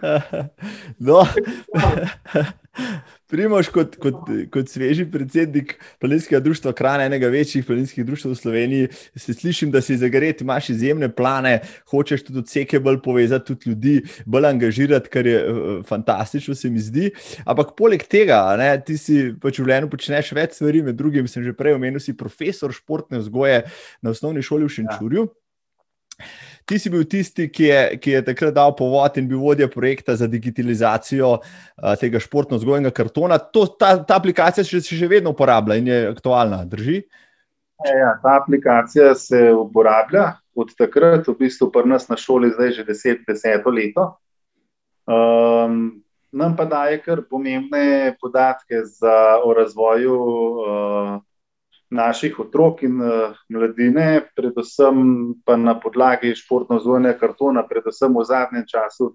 [1.06, 1.24] No.
[3.30, 8.88] Primož, kot, kot, kot sveži predsednik Planinskega društva, kraj enega večjih planinskih društv v Sloveniji,
[9.16, 11.60] se slišim, da si zagreti, imaš izjemne plane,
[11.90, 13.94] hočeš tudi odseke bolj povezati, tudi ljudi
[14.26, 17.10] bolj angažirati, kar je uh, fantastično, se mi zdi.
[17.44, 21.46] Ampak poleg tega, ne, ti si pač v življenju počneš več stvari, med drugim sem
[21.46, 23.62] že prej omenil, si profesor športne vzgoje
[24.02, 25.28] na osnovni šoli v Šenčurju.
[25.30, 29.66] Ja ti si bil tisti, ki je, ki je takrat dal povod in bil vodja
[29.70, 33.40] projekta za digitalizacijo uh, tega športno-zgojnega kartona.
[33.50, 37.00] To, ta, ta aplikacija se še, še vedno uporablja in je aktualna, drži?
[37.88, 42.76] Ja, ja, ta aplikacija se uporablja od takrat, v bistvu pri nas na šoli zdaj
[42.78, 44.06] že deset, deseto leto.
[45.10, 51.16] Um, nam pa daje kar pomembne podatke za, o razvoju uh,
[51.90, 59.10] naših otrok in uh, mladine, predvsem pa na podlagi športno-zvojnega kartona, predvsem v zadnjem času,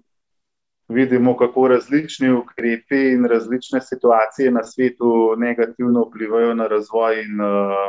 [0.88, 7.88] vidimo, kako različni ukrepi in različne situacije na svetu negativno vplivajo na razvoj in uh,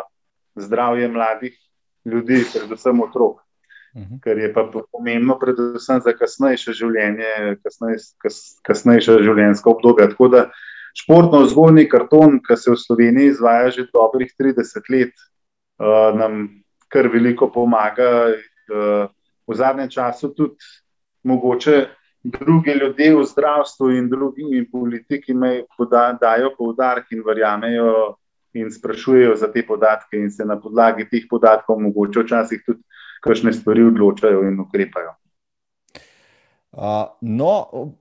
[0.55, 1.59] zdravje mladih
[2.05, 3.43] ljudi, predvsem otrok.
[3.97, 4.21] Mhm.
[4.23, 10.09] Ker je pa pomembno, predvsem za kasnejše življenje, kasnej, kas, kasnejše življenjsko obdobje.
[10.13, 10.65] Tako da uh,
[10.97, 15.13] Športno-vzgojni karton, ki se v Sloveniji izvaja že dobrih 30 let,
[15.77, 16.47] uh, nam
[16.89, 18.33] kar veliko pomaga.
[18.67, 19.07] Uh,
[19.47, 20.59] v zadnjem času tudi
[21.23, 21.87] mogoče
[22.23, 25.33] druge ljudi v zdravstvu in drugim politiki
[26.21, 28.15] dajo poudarek in verjamejo
[28.53, 32.83] in sprašujejo za te podatke in se na podlagi teh podatkov mogoče včasih tudi
[33.21, 35.15] kakšne stvari odločajo in ukrepajo.
[36.71, 37.95] Uh, no,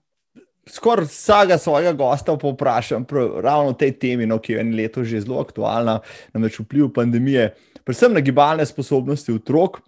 [0.68, 3.06] skoraj vsega svojega gosta povprašam,
[3.42, 6.00] ravno o tej temi, no, ki je eno leto že zelo aktualna,
[6.34, 7.52] namreč vpliv pandemije,
[7.84, 9.80] predvsem na gibalne sposobnosti otrok.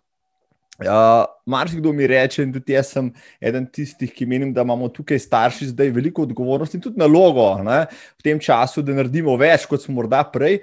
[0.78, 3.08] Uh, Marsikdo mi reče, in tudi jaz sem
[3.42, 7.80] eden tistih, ki menim, da imamo tukaj starši zdaj veliko odgovornosti in tudi nalogo ne,
[8.14, 10.60] v tem času, da naredimo več, kot smo morda prej.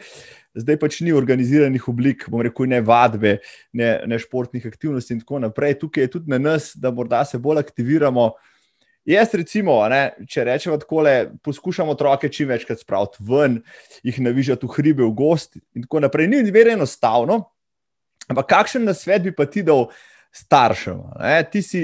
[0.55, 3.41] Zdaj pač ni organiziranih oblik, bom rekel, ne vadbe,
[3.75, 5.75] ne, ne športnih aktivnosti in tako naprej.
[5.81, 8.29] Tukaj je tudi na nas, da morda se bolj aktiviramo.
[9.05, 11.03] Jaz, recimo, ne, če rečemo tako,
[11.45, 13.59] poskušamo otroke čim večkrat spraviti ven,
[14.03, 16.31] jih navižati v hribe, v gost in tako naprej.
[16.31, 17.43] Ni vedno enostavno,
[18.25, 19.89] Ampak kakšen nasvet bi pa ti dal
[20.33, 20.97] staršem?
[21.21, 21.37] Ne?
[21.51, 21.81] Ti si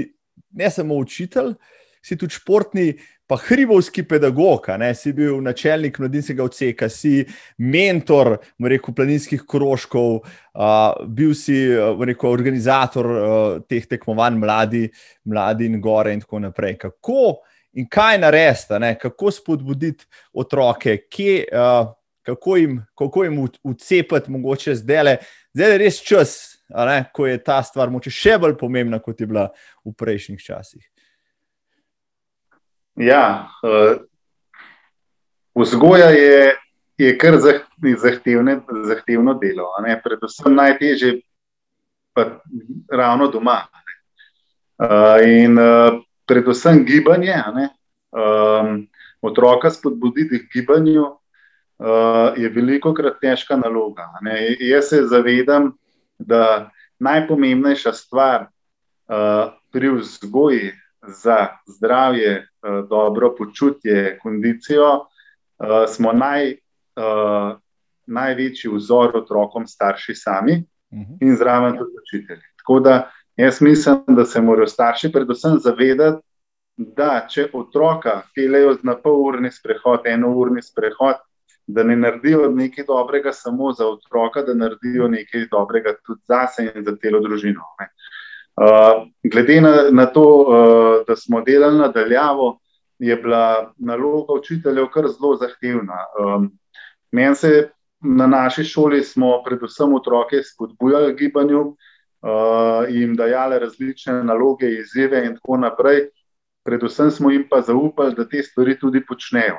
[0.58, 1.54] ne samo učitelj,
[2.02, 2.96] si tudi športni,
[3.32, 4.90] pa hribovski pedagog, ne?
[4.96, 7.22] si bil načelnik mladinskega odseka, si
[7.64, 11.56] mentor rekel, planinskih krožkov, uh, bil si
[12.04, 14.84] rekel, organizator uh, teh tekmovanj, mladi,
[15.32, 16.76] mladi in gore in tako naprej.
[16.84, 17.24] Kako
[17.80, 21.94] in kaj narediti, kako spodbuditi otroke, kje, uh,
[22.28, 25.18] kako jim, kako jim ucepiti, mogoče zdaj le
[25.54, 29.32] zdaj je res čas, ne, ko je ta stvar moče še bolj pomembna, kot je
[29.32, 29.54] bila
[29.88, 30.91] v prejšnjih časih.
[32.96, 34.02] Ja, uh,
[35.56, 36.56] vzgoja je,
[36.98, 39.72] je kar zahtevne, zahtevno delo.
[40.04, 41.22] Predvsem najtežje je
[42.92, 43.64] ravno doma.
[44.82, 47.36] Uh, in uh, predvsem gibanje,
[48.12, 48.88] um,
[49.22, 54.10] otroka spodbuditi k gibanju, uh, je veliko krat težka naloga.
[54.22, 54.56] Ne.
[54.60, 55.72] Jaz se zavedam,
[56.20, 60.72] da najpomembnejša stvar uh, pri vzgoji
[61.08, 61.48] za
[61.78, 67.58] zdravje, uh, dobro počutje, kondicijo, uh, smo naj, uh,
[68.08, 71.14] največji vzor otrokom, starši sami mhm.
[71.22, 72.48] in zraven tudi učitelji.
[72.58, 76.22] Tako da jaz mislim, da se morajo starši predvsem zavedati.
[76.78, 81.20] Da, če otroka peljejo na pol urni sprehod, eno urni sprehod,
[81.68, 86.80] da ne naredijo nekaj dobrega samo za otroka, da naredijo nekaj dobrega tudi za sebe
[86.80, 87.68] in za celo družino.
[88.56, 92.60] Uh, glede na, na to, uh, da smo delali nadaljavo,
[93.00, 95.98] je bila naloga učiteljev kar zelo zahtevna.
[96.20, 96.52] Um,
[97.12, 101.76] Meni se na naši šoli smo predvsem otroke spodbujali gibanju, uh,
[102.90, 106.08] jim dajali različne naloge, izzive in tako naprej.
[106.64, 109.58] Predvsem smo jim pa zaupali, da te stvari tudi počnejo.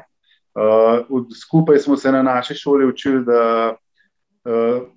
[0.55, 3.74] Uh, skupaj smo se na naši šoli učili, da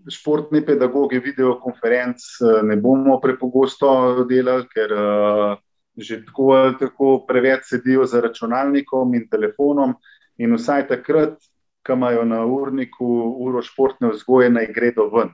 [0.10, 5.58] športni pedagogi videokonferenc uh, ne bomo prepogosto delali, ker uh,
[5.96, 9.94] že tako ali tako preveč sedijo za računalnikom in telefonom.
[10.38, 11.38] In vsaj takrat,
[11.86, 13.08] ko imajo na urniku
[13.46, 15.32] uro športne vzgoje, naj gredo ven.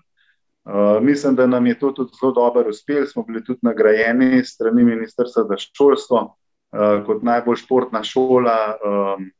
[0.65, 3.07] Uh, mislim, da nam je to tudi zelo dobro uspelo.
[3.07, 8.75] Smo bili tudi nagrajeni strani Ministrstva za šolstvo uh, kot najbolj športna šola.
[8.85, 9.31] Um,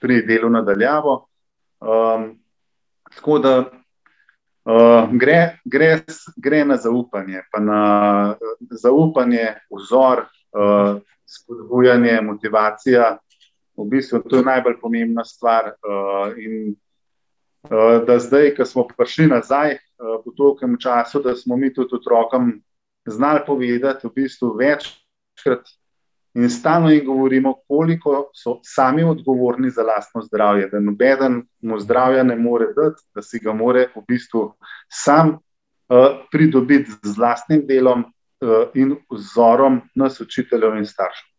[0.00, 1.28] pri delu nadaljavo.
[1.80, 2.38] Um,
[3.14, 3.64] tako da
[4.66, 5.90] uh, gre, gre,
[6.36, 7.80] gre na zaupanje, pa na
[8.70, 13.16] zaupanje, vzor, uh, spodbujanje, motivacija.
[13.76, 15.72] V bistvu to je najbolj pomembna stvar.
[15.80, 16.74] Uh, in
[17.70, 21.96] uh, da zdaj, ko smo prišli nazaj uh, po tolkem času, da smo mi tudi
[21.96, 22.54] otrokom
[23.06, 25.68] znali povedati, v bistvu večkrat
[26.36, 32.22] in stalno jim govorimo, koliko so sami odgovorni za lastno zdravje, da noben mu zdravja
[32.22, 34.42] ne more dati, da si ga more v bistvu
[34.88, 35.38] sam uh,
[36.32, 41.35] pridobiti z vlastnim delom uh, in vzorom nas, učiteljev in staršev.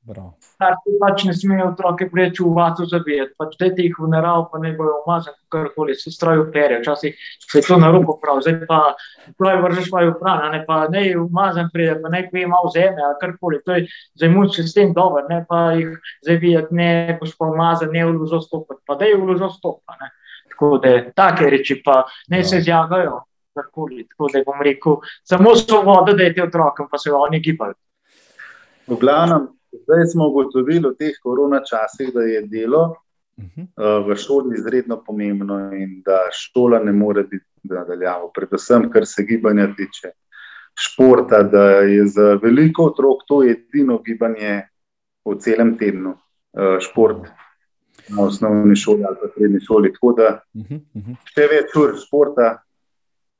[0.00, 4.58] Starši pač ne smejo otroke preveč v vato zavijati, pač dajte jih v narav, pa
[4.58, 6.78] ne bojo umazani, karkoli se strojo pere.
[6.80, 8.78] Včasih se to na roko pravi, zdaj pa
[9.38, 13.20] pravi vržeš vaju hrana, ne pa ne umazan pride, pa ne kve malo zemlje, ali
[13.20, 13.60] karkoli.
[13.66, 13.84] To je
[14.16, 15.92] za imun sistem dober, ne pa jih
[16.26, 20.10] zavijati, ne boš pa umazan, ne vložo stopati, pa da je vložo stopati.
[20.48, 23.20] Tako da take reči pa ne se zjagajo,
[23.54, 24.08] karkoli.
[24.08, 27.76] Tako da bom rekel, samo svobodo dajte otrokom, pa se oni gibajo.
[28.88, 34.58] V glavnem, Zdaj smo ugotovili v teh korona časih, da je delo uh, v šoli
[34.58, 38.30] izredno pomembno in da šola ne more biti nadaljavo.
[38.34, 40.12] Predvsem, kar se gibanja tiče
[40.74, 44.62] športa, da je za veliko otrok to edino gibanje
[45.24, 47.30] v celem tednu, uh, šport
[48.08, 49.92] na osnovni šoli ali pa srednji šoli.
[49.92, 50.32] Tako da
[51.34, 52.56] še več ur športa.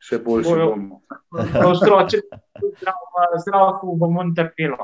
[0.00, 1.02] Še boljše bomo.
[1.60, 2.22] Otroci,
[3.42, 4.78] zdravo bomo trpeli.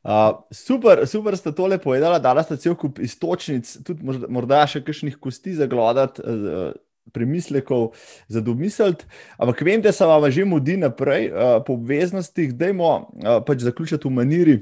[0.00, 5.18] Uh, super, super ste tole povedali, da ste cel kup istočnic, tudi morda še kakšnih
[5.20, 6.72] kosti za gledati, uh,
[7.12, 7.90] premislekov
[8.28, 9.04] za domisliti.
[9.36, 13.66] Ampak vem, da se vam že mudi naprej uh, po obveznostih, da imamo uh, pač
[13.66, 14.56] zaključiti v maniri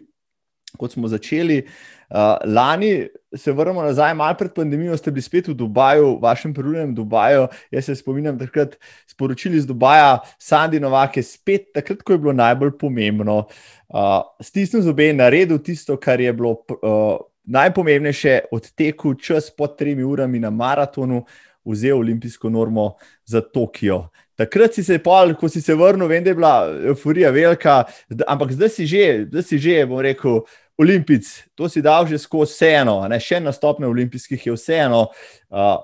[0.76, 1.62] kot smo začeli.
[2.08, 6.54] Uh, lani se vrnemo nazaj, malo pred pandemijo, ste bili spet v Dubaju, v vašem
[6.54, 7.46] prvem Dubaju.
[7.70, 12.32] Jaz se spominjam, takrat sporočili iz Dubaja, Sandy Novak je spet takrat, ko je bilo
[12.32, 13.44] najbolj pomembno.
[13.88, 19.76] Uh, stisnil zobe in naredil tisto, kar je bilo uh, najpomembnejše od teku, čas pod
[19.78, 21.24] tremi urami na maratonu,
[21.64, 22.94] vzel olimpijsko normo
[23.24, 24.08] za Tokio.
[24.38, 26.54] Takrat si se, pol, ko si se vrnil, vem, da je bila
[26.92, 27.80] euforija velika,
[28.22, 30.44] ampak zdaj si že, zdaj si že, bom rekel.
[30.78, 31.26] Olimpic,
[31.58, 33.18] to si dal že skozi vseeno, ne?
[33.18, 35.80] še na stopne olimpijskih je vseeno uh,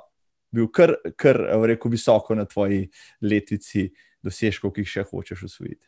[0.55, 1.35] bil kar, kar
[1.67, 2.85] rekel, visoko na tvoji
[3.27, 3.89] letvici
[4.23, 5.83] dosežkov, ki jih še hočeš usvojiti.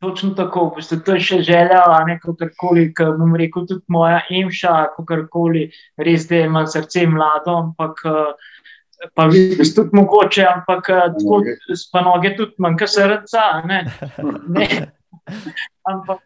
[0.00, 5.66] Točno tako, boste to še želeli, kakorkoli, bom rekel, tudi moja emša, kakorkoli,
[6.00, 8.00] res da ima srce mlado, ampak
[9.14, 11.42] pa vidiš tudi mogoče, ampak tako,
[11.92, 13.84] pa noge tudi manjka srca, ne.
[14.56, 14.68] ne.
[15.88, 16.20] Ampak,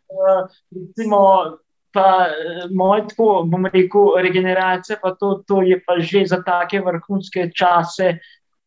[0.75, 1.21] recimo,
[1.95, 2.29] pa
[2.75, 8.19] moj tako, bom rekel, regeneracija, pa to, to je pa že za take vrhunske čase,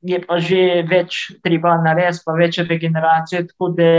[0.02, 3.48] je pa že več treba narediti, pa več regeneracije.
[3.52, 3.90] Tako da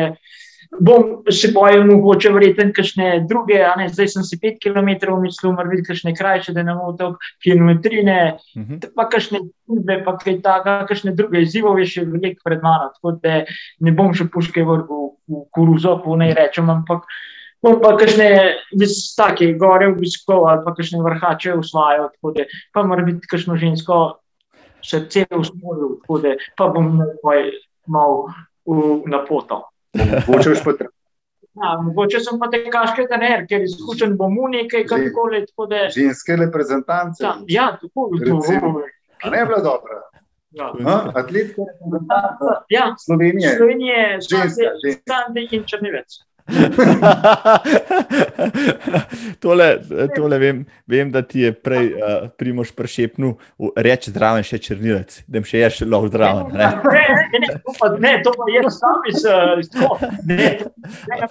[0.80, 4.90] bom se bojil, mogoče vreten, kakšne druge, a ne, zdaj sem si pet km
[5.22, 8.90] mislil, mora biti kakšne krajše, da ne bomo tako kilometrine, uh -huh.
[8.96, 12.90] pa kakšne druge, pa kaj taka, kakšne druge izzivove še veliko pred mano.
[12.94, 13.44] Tako da
[13.80, 17.04] ne bom še puške vrgel v koruzo, po naj rečem, ampak
[17.62, 18.54] bom pa kakšne
[19.16, 24.18] take gore obiskov ali pa kakšne vrhače usvajal, tako da pa mora biti kakšno žensko
[24.82, 27.02] srce v smolu, tako da pa bom
[27.86, 28.30] malo
[29.06, 29.64] na poto.
[30.26, 30.94] Mogoče už potrebno.
[31.58, 35.40] Ja, mogoče sem pa te kaške, da ne, ker izkušen bom v nekaj, kako le.
[35.70, 35.88] Da...
[35.94, 37.24] Ženske reprezentance.
[37.24, 38.82] Ja, ja tako je bilo.
[39.30, 40.02] Ne je bilo dobro.
[40.50, 40.72] Ja.
[41.14, 42.94] Atletska reprezentanca ja.
[42.98, 43.56] Slovenije.
[43.56, 44.70] Slovenije, ženska,
[45.08, 46.20] Sande in Črnivec.
[49.42, 49.78] tole,
[50.16, 51.98] tole vem, vem, da ti je prej uh,
[52.40, 53.32] Primoš prešepnil,
[53.76, 56.44] reči zdraven še črnilec, da jim še je še lahko zdraven.
[56.56, 59.18] Ne, ne, ne, ne, to pa, ne, to pa je sam iz
[61.04, 61.26] tega.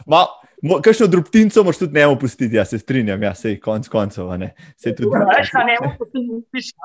[0.85, 4.25] Kakšno drobtinco moš tudi ne opustiti, jaz se strinjam, ja, sej konc koncev.
[4.77, 5.09] Sej tudi.
[5.13, 6.25] Veš, kaj ne opustiti,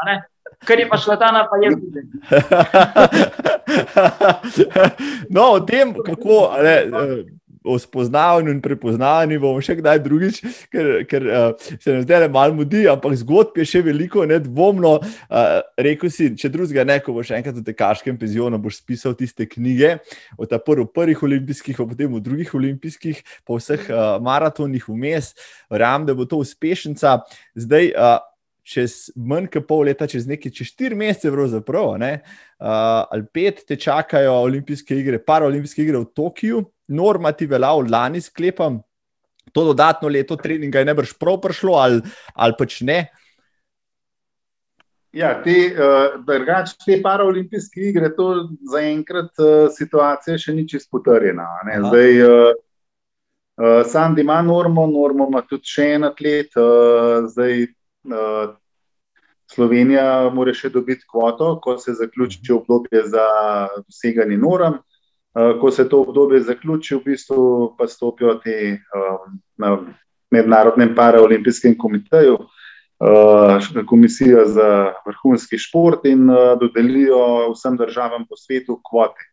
[0.09, 0.17] ne.
[0.63, 2.01] Ker je pa šlatana, pa je tudi.
[5.35, 6.37] no, o tem, kako.
[6.63, 6.77] Ne,
[7.65, 10.41] o spoznavanju in prepoznavanju bomo še kdaj drugič,
[10.73, 14.41] ker, ker uh, se nam zdaj le malo mudi, ampak zgodb je še veliko, ne
[14.43, 14.97] dvomno.
[15.29, 19.47] Uh, rekel si, če drugega ne, ko boš enkrat v tekaškem penzionu, boš pisal tiste
[19.49, 19.97] knjige
[20.39, 25.33] o ta prv, prvih olimpijskih, pa potem v drugih olimpijskih, pa vseh uh, maratonih vmes.
[25.73, 27.21] Verjamem, da bo to uspešnica.
[27.59, 28.21] Zdaj, uh,
[28.63, 32.13] čez manj kot pol leta, čez nekaj, čez štiri mesece, pravzaprav, ne,
[32.63, 38.81] uh, ali pet, te čakajo olimpijske igre, paraolimpijske igre v Tokiu, normative lao, lani sklepam,
[39.53, 42.01] to dodatno leto treninga je nebrž prav prišlo, ali,
[42.35, 43.01] ali pač ne.
[45.13, 51.45] Ja, te, uh, te paraolimpijske igre, to zaenkrat uh, situacija še ni čisto potrjena.
[51.69, 52.55] Zdaj, uh,
[53.61, 56.57] uh, Sandi ima normo, normo ima tudi še en atlet.
[56.57, 57.67] Uh, zdaj,
[58.09, 58.55] uh,
[59.53, 63.27] Slovenija mora še dobiti kvoto, ko se zaključi obdobje za
[63.85, 64.81] doseganje norm.
[65.33, 69.79] Uh, ko se to obdobje zaključi, v bistvu pa stopijo ti um, na
[70.31, 78.81] mednarodnem paraolimpijskem komiteju, uh, komisijo za vrhunski šport in uh, dodelijo vsem državam po svetu
[78.91, 79.25] kvote.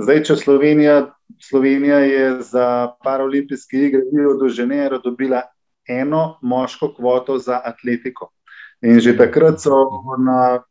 [0.00, 0.96] Zdaj, če Slovenija,
[1.38, 2.66] Slovenija je za
[3.04, 5.42] paraolimpijske igre Rio de Janeiro dobila
[5.88, 8.30] eno moško kvoto za atletiko.
[8.82, 9.86] In že takrat so
[10.18, 10.62] na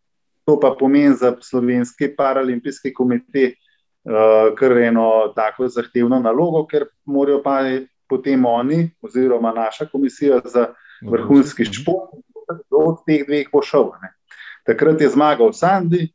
[0.46, 3.54] to pa pomeni za slovenski paralimpijski komitej
[4.06, 7.60] uh, kar eno tako zahtevno nalogo, ker morajo pa
[8.10, 10.74] potem oni, oziroma naša komisija za
[11.06, 12.16] vrhunski šport,
[12.72, 13.92] od teh dveh bo šel.
[14.02, 14.14] Ne.
[14.66, 16.08] Takrat je zmagal Sandi,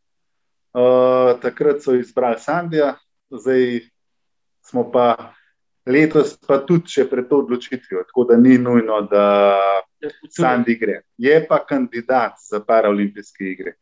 [0.74, 2.94] uh, takrat so izbrali Sandija,
[3.30, 3.80] zdaj
[4.64, 5.34] smo pa
[5.86, 9.26] letos pa tudi še pred to odločitvijo, tako da ni nujno, da
[10.30, 11.02] Sandi gre.
[11.18, 13.76] Je pa kandidat za paraolimpijske igre.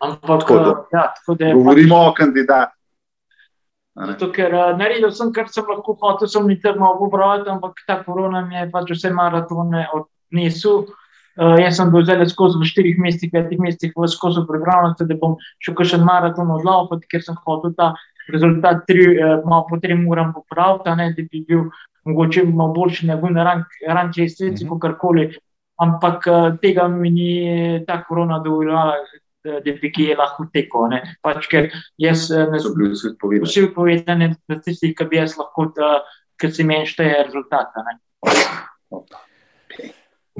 [0.00, 0.50] Ampak,
[0.92, 1.06] ja,
[1.52, 2.76] govorimo pač, o kandidatu.
[4.00, 7.98] Zato, ker uh, naredil sem, kar sem lahko, hotel sem jih tam obrati, ampak ta
[8.04, 10.86] korona mi je pač vse maratone odnesel.
[11.40, 15.18] Uh, jaz sem bil zelo skozi v štirih mestih, petih mestih, v skozi pripravljen, da
[15.20, 17.92] bom še kakšen maraton odlaupil, ker sem hotel ta
[18.30, 21.70] rezultat tri, eh, malo po trem uram popraviti, da bi bil
[22.04, 23.36] mogoče malo boljši, ne vem,
[23.88, 25.30] ran če je svet, kako karkoli.
[25.80, 28.96] Ampak eh, tega mi ni ta korona dovoljala,
[29.44, 30.86] da bi ki je lahko teko.
[31.22, 31.70] Pač, ker
[32.00, 32.94] jaz eh, ne sem bil
[33.44, 35.70] vsi povedani, da tisti, ki bi jaz lahko
[36.40, 37.72] ker si meni šteje rezultat.
[37.76, 37.98] a ne.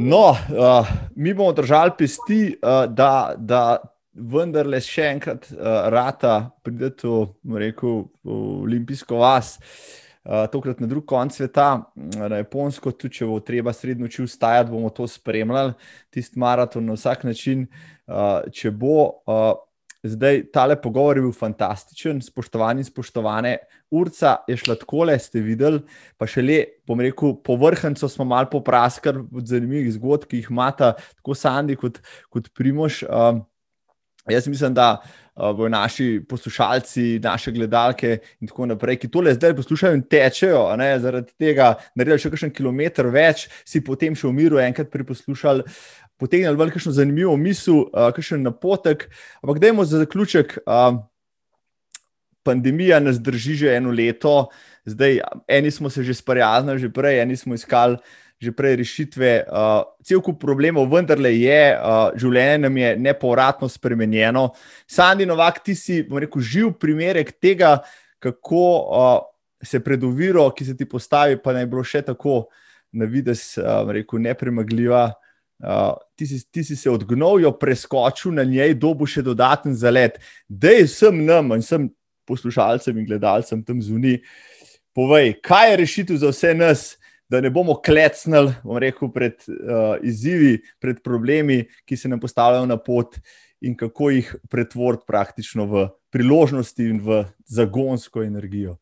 [0.00, 0.86] No, uh,
[1.16, 3.80] mi bomo držali pesti, uh, da, da
[4.14, 9.58] vendarle še enkrat uh, rata pridete v, rekel, v olimpijsko vas.
[10.20, 14.70] Uh, tokrat na drug konec sveta, na Japonsko, tudi če bo treba srednjo noči vstajati,
[14.72, 15.72] bomo to spremljali,
[16.12, 17.66] tisti maraton na vsak način.
[18.10, 19.52] Uh, če bo, uh,
[20.02, 23.56] zdaj tale pogovor bil fantastičen, spoštovani spoštovane.
[23.90, 25.82] Urca je šla tako, ste videli,
[26.18, 26.58] pa še le,
[26.88, 32.00] bom rekel, povrhnjo smo malo popraskali od zanimivih zgodb, ki jih imata tako Sandi kot,
[32.30, 33.04] kot Primož.
[33.06, 33.44] Um,
[34.30, 39.56] jaz mislim, da uh, bodo naši poslušalci, naše gledalke in tako naprej, ki tole zdaj
[39.56, 44.36] poslušajo in tečejo, ne, zaradi tega naredili še kakšen kilometr več, si potem še v
[44.36, 45.66] miru enkrat priposlušali.
[46.20, 49.08] Potegnili veliko zanimivo misel, uh, kakšen napotek.
[49.42, 50.58] Ampak, dajmo za zaključek.
[50.66, 51.00] Uh,
[52.42, 54.48] pandemija nas drži že eno leto,
[54.84, 57.96] zdaj eni smo se že sprijaznili, že prej, eni smo iskali
[58.40, 59.44] že prej rešitve.
[59.52, 64.46] Uh, cel kup problemov, vendarle je, uh, življenje nam je nepovratno spremenjeno.
[64.88, 67.82] Sandi Novak, ti si, rekel, živ primerek tega,
[68.16, 69.18] kako uh,
[69.60, 72.46] se pred oviro, ki se ti postavi, pa naj bilo še tako
[72.96, 75.10] na vides, uh, rekel, nepremagljiva.
[75.60, 80.16] Ti, si, ti si se odgnojil, preskočil na njej, dobu še dodaten zalet.
[80.48, 81.90] Dej sem nam in sem
[82.28, 84.20] poslušalcem in gledalcem tam zunaj.
[84.96, 86.86] Povej, kaj je rešitev za vse nas,
[87.30, 92.78] da ne bomo klecnili, rekel, pred uh, izzivi, pred problemi, ki se nam postavljajo na
[92.80, 93.20] pot,
[93.60, 98.76] in kako jih pretvoriti praktično v priložnosti in v zagonsko energijo.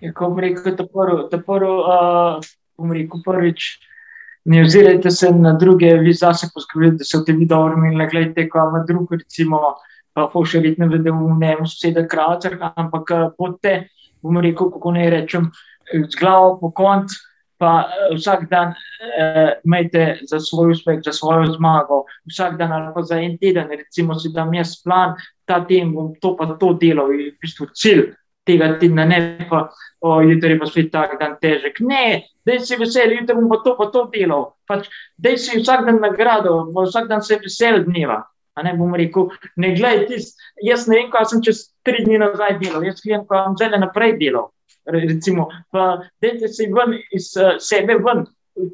[0.00, 2.48] Je, ko bom rekel, da prvo, uh,
[2.78, 3.76] bom rekel, prvič.
[4.48, 8.06] Ne ozirajte se na druge, vi zase poskrbite, da se v tebi dobro umili.
[8.10, 9.60] Gledajte, ko ima drug, recimo,
[10.32, 13.74] Fošerit ne vede v njemu, soseda Kravcer, ampak bodite,
[14.22, 15.50] bom rekel, kako naj rečem,
[15.92, 17.12] z glavo po konc,
[17.58, 18.72] pa vsak dan
[19.18, 23.68] eh, imejte za svoj uspeh, za svojo zmago, vsak dan ali pa za en teden,
[23.68, 27.66] recimo si dam jaz plan, ta teden bom to pa to delal, je v bistvu
[27.74, 28.04] cilj
[28.48, 29.66] tega tedna, ne pa,
[30.00, 31.82] o, jutri pa spet tak dan težek.
[31.84, 34.88] Ne, dej si vesel, jutri bom pa to pa to delal, pač
[35.20, 38.24] dej si vsak dan nagrado, vsak dan se vesel dneva.
[38.58, 40.32] Ne bom rekel, ne gledaj, tis,
[40.66, 43.78] jaz ne vem, kaj sem čez tri dni nazaj delal, jaz vem, kaj bom zdaj
[43.78, 44.50] naprej delal.
[44.88, 48.24] Recimo, pa dajte se ven iz uh, sebe, ven,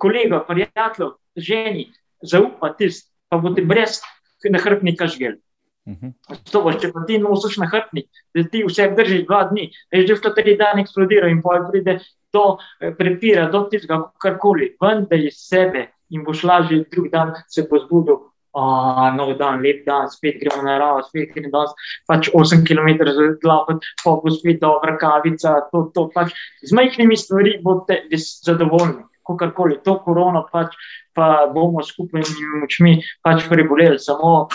[0.01, 1.89] kolega, prijatelj, ženi,
[2.23, 2.89] zaupati,
[3.29, 3.99] pa boste brez
[4.45, 5.39] nahrbnika žgel.
[5.85, 6.81] Uh -huh.
[6.81, 10.57] Če pa ti nosiš nahrbnik, da ti vse držiš dva dni, veš, da je tri
[10.57, 11.99] dni eksplodiral in poj pride
[12.33, 12.57] do
[12.99, 18.17] prepira, do tistega, karkoli, ven da iz sebe in boš lažje drug dan se pozbudil
[18.55, 21.75] oh, nov dan, lep dan, spet gremo na naravo, spet gremo danes,
[22.09, 26.33] pač 8 km za glavo, pa bo spet dobra kavica, to, to pač
[26.63, 28.05] z majhnimi stvarmi boste
[28.47, 29.05] zadovoljni.
[29.25, 30.75] Kakorkoli, to korono pač,
[31.17, 33.97] pa bomo skupaj z močmi pač preboleli.
[33.97, 34.51] Samo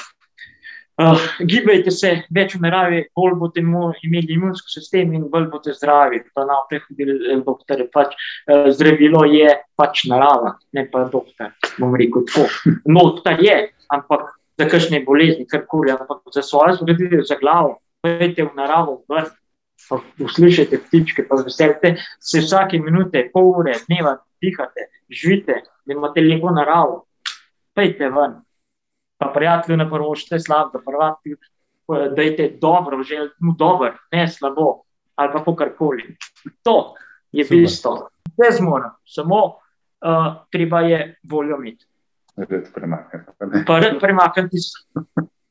[1.00, 6.22] uh, gibajte se, več v naravi, bolj boste imeli imunski sistem in bolj boste zdravi.
[6.36, 7.86] Pa naprej hodili doktor.
[7.94, 8.16] Pač,
[8.52, 11.56] uh, zdravilo je pač narava, ne pa doktor.
[11.80, 12.76] Bom rekel tako.
[12.86, 13.62] No, ta je,
[13.96, 14.28] ampak
[14.60, 19.30] za kakšne bolezni, karkoli, ampak za svoje zgodbe, za glavo, pojdite v naravo, ven,
[20.20, 26.52] uslišite ptičke, pa veselite se vsake minute, pol ure, dneva, dihate, živite, da imate lepo
[26.52, 27.06] naravo,
[27.76, 28.36] pojdite ven.
[29.20, 31.36] Pa prijatelju ne prvošte slabo, da prvati,
[32.16, 34.84] da je dobro, že mu dobro, ne slabo,
[35.16, 36.16] ali pa karkoli.
[36.64, 36.96] To
[37.32, 38.10] je bistvo.
[38.40, 41.90] Ne zmorem, samo uh, treba je voljo imeti
[42.48, 43.26] red premakniti.
[43.68, 44.64] Pa red premakniti iz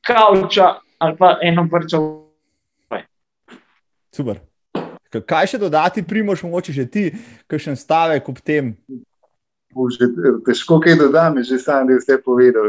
[0.07, 1.99] kavča ali pa eno vrčo.
[4.15, 4.41] Super.
[5.27, 7.05] Kaj še dodati, primoš, mogoče že ti,
[7.49, 8.75] kakšen stavek ob tem?
[9.73, 10.09] Že,
[10.49, 12.67] težko kaj dodam, že sam je vse povedal.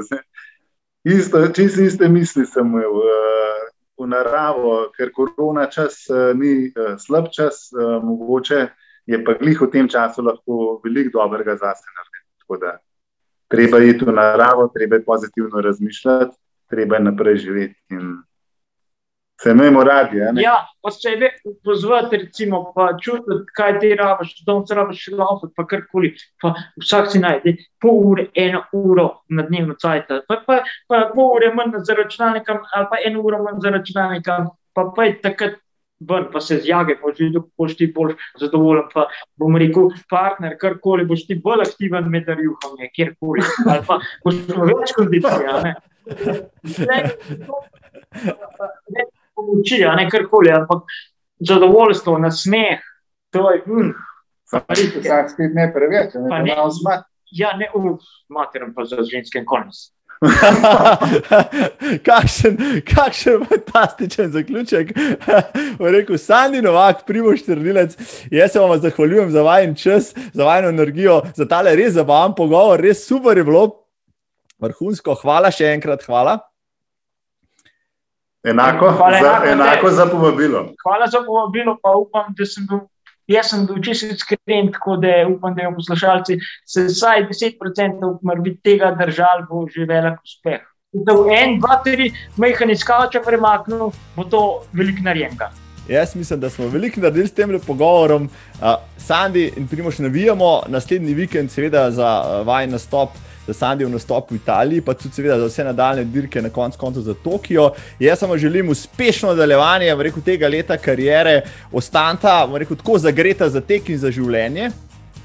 [1.04, 3.14] Isto, čisto iste misli sem imel v,
[4.00, 7.70] v naravo, ker korona čas ni slab čas,
[8.04, 8.68] mogoče
[9.10, 12.20] je pa glih v tem času lahko veliko dobrega zase narediti
[13.50, 16.36] treba iti v naravo, treba je pozitivno razmišljati,
[16.70, 17.82] treba je naprej živeti.
[19.44, 20.18] Se imamo radi.
[20.42, 21.30] Ja, pa sebe
[21.64, 26.14] pozvati, recimo, pa čutiti, kaj ti rabiš, da se rabiš laufati, pa karkoli.
[26.42, 30.56] Pa vsak si najde pol ure, eno uro na dnevno cajt, pa, pa,
[30.88, 34.42] pa pol ure manj za računalnikom, ali pa eno uro manj za računalnikom,
[34.76, 35.54] pa pa je takrat
[36.10, 38.84] ven, pa se zjage, pa že dolgo boš ti bolj zadovoljen.
[38.94, 39.02] Pa
[39.40, 43.42] bom rekel, partner, karkoli, boš ti bolj aktiven med rjuhom, kjerkoli.
[43.68, 45.48] Ali pa boš imel več kondicije.
[45.64, 45.74] Ne,
[48.96, 49.02] ne
[49.40, 50.84] pomoči, ne karkoli, ampak
[51.40, 52.84] zadovoljstvo, nasmeh,
[53.30, 53.94] To je, uh,
[54.50, 56.56] Vsak spet ne preveč, ne Pa ne.
[56.70, 57.06] zmat.
[57.32, 59.94] ja, ne, uf, materim pa za ženske konec.
[62.10, 64.92] kakšen, kakšen fantastičen zaključek.
[65.78, 67.96] Bo rekel Sandy Novak, primoš trnilec.
[68.32, 72.82] Jaz se vam zahvaljujem za vajen čas, za vajno energijo, za tale res zabaven pogovor,
[72.82, 73.86] res super je bilo.
[74.60, 76.40] Vrhunsko, hvala še enkrat, hvala.
[78.44, 80.60] Enako, Hvala, za, enako, enako za povabilo.
[80.84, 82.80] Hvala za povabilo, pa upam, da sem bil.
[83.30, 88.52] Jaz sem bil čisto iskren, tako da upam, da jo poslušalci se vsaj 10% morda
[88.64, 90.64] tega držali, bo že velik uspeh.
[91.06, 92.10] Da v en, dva, tri
[92.42, 94.42] mehani skavča premaknil, bo to
[94.74, 95.52] velik narejenega.
[95.90, 98.24] Jaz mislim, da smo veliko naredili s tem pogovorom.
[98.62, 98.68] Uh,
[98.98, 103.10] Sandy in Primoš navijamo naslednji vikend, seveda za uh, vajen nastop.
[103.50, 107.02] Za Sandijev nastop v Italiji, pa tudi seveda za vse nadaljne dirke, na koncu konca
[107.02, 107.72] za Tokio.
[108.00, 111.42] Jaz samo želim uspešno nadaljevanje rekel, tega leta karijere,
[111.72, 114.70] ostanta, rekel, tako zagreta za tek in za življenje.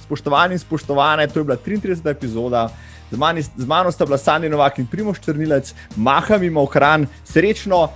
[0.07, 2.11] Spoštovani in spoštovane, to je bila 33.
[2.11, 2.68] epizoda.
[3.11, 7.07] Z, mani, z mano sta bila Sandy Novak in Primoš Črnilec, maham jim v hran,
[7.25, 7.89] srečno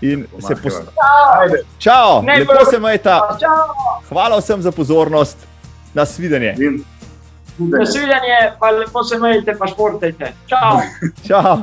[0.00, 1.60] in se postavljam.
[1.78, 3.36] Čau, lepo se majta.
[3.40, 4.00] Čau!
[4.08, 5.36] Hvala vsem za pozornost.
[5.94, 6.54] Nasvidenje.
[6.58, 6.80] In-
[7.58, 10.32] Nasvidenje, pa lepo se majte, pa športajte.
[10.46, 10.80] Čau!
[11.26, 11.58] Čau.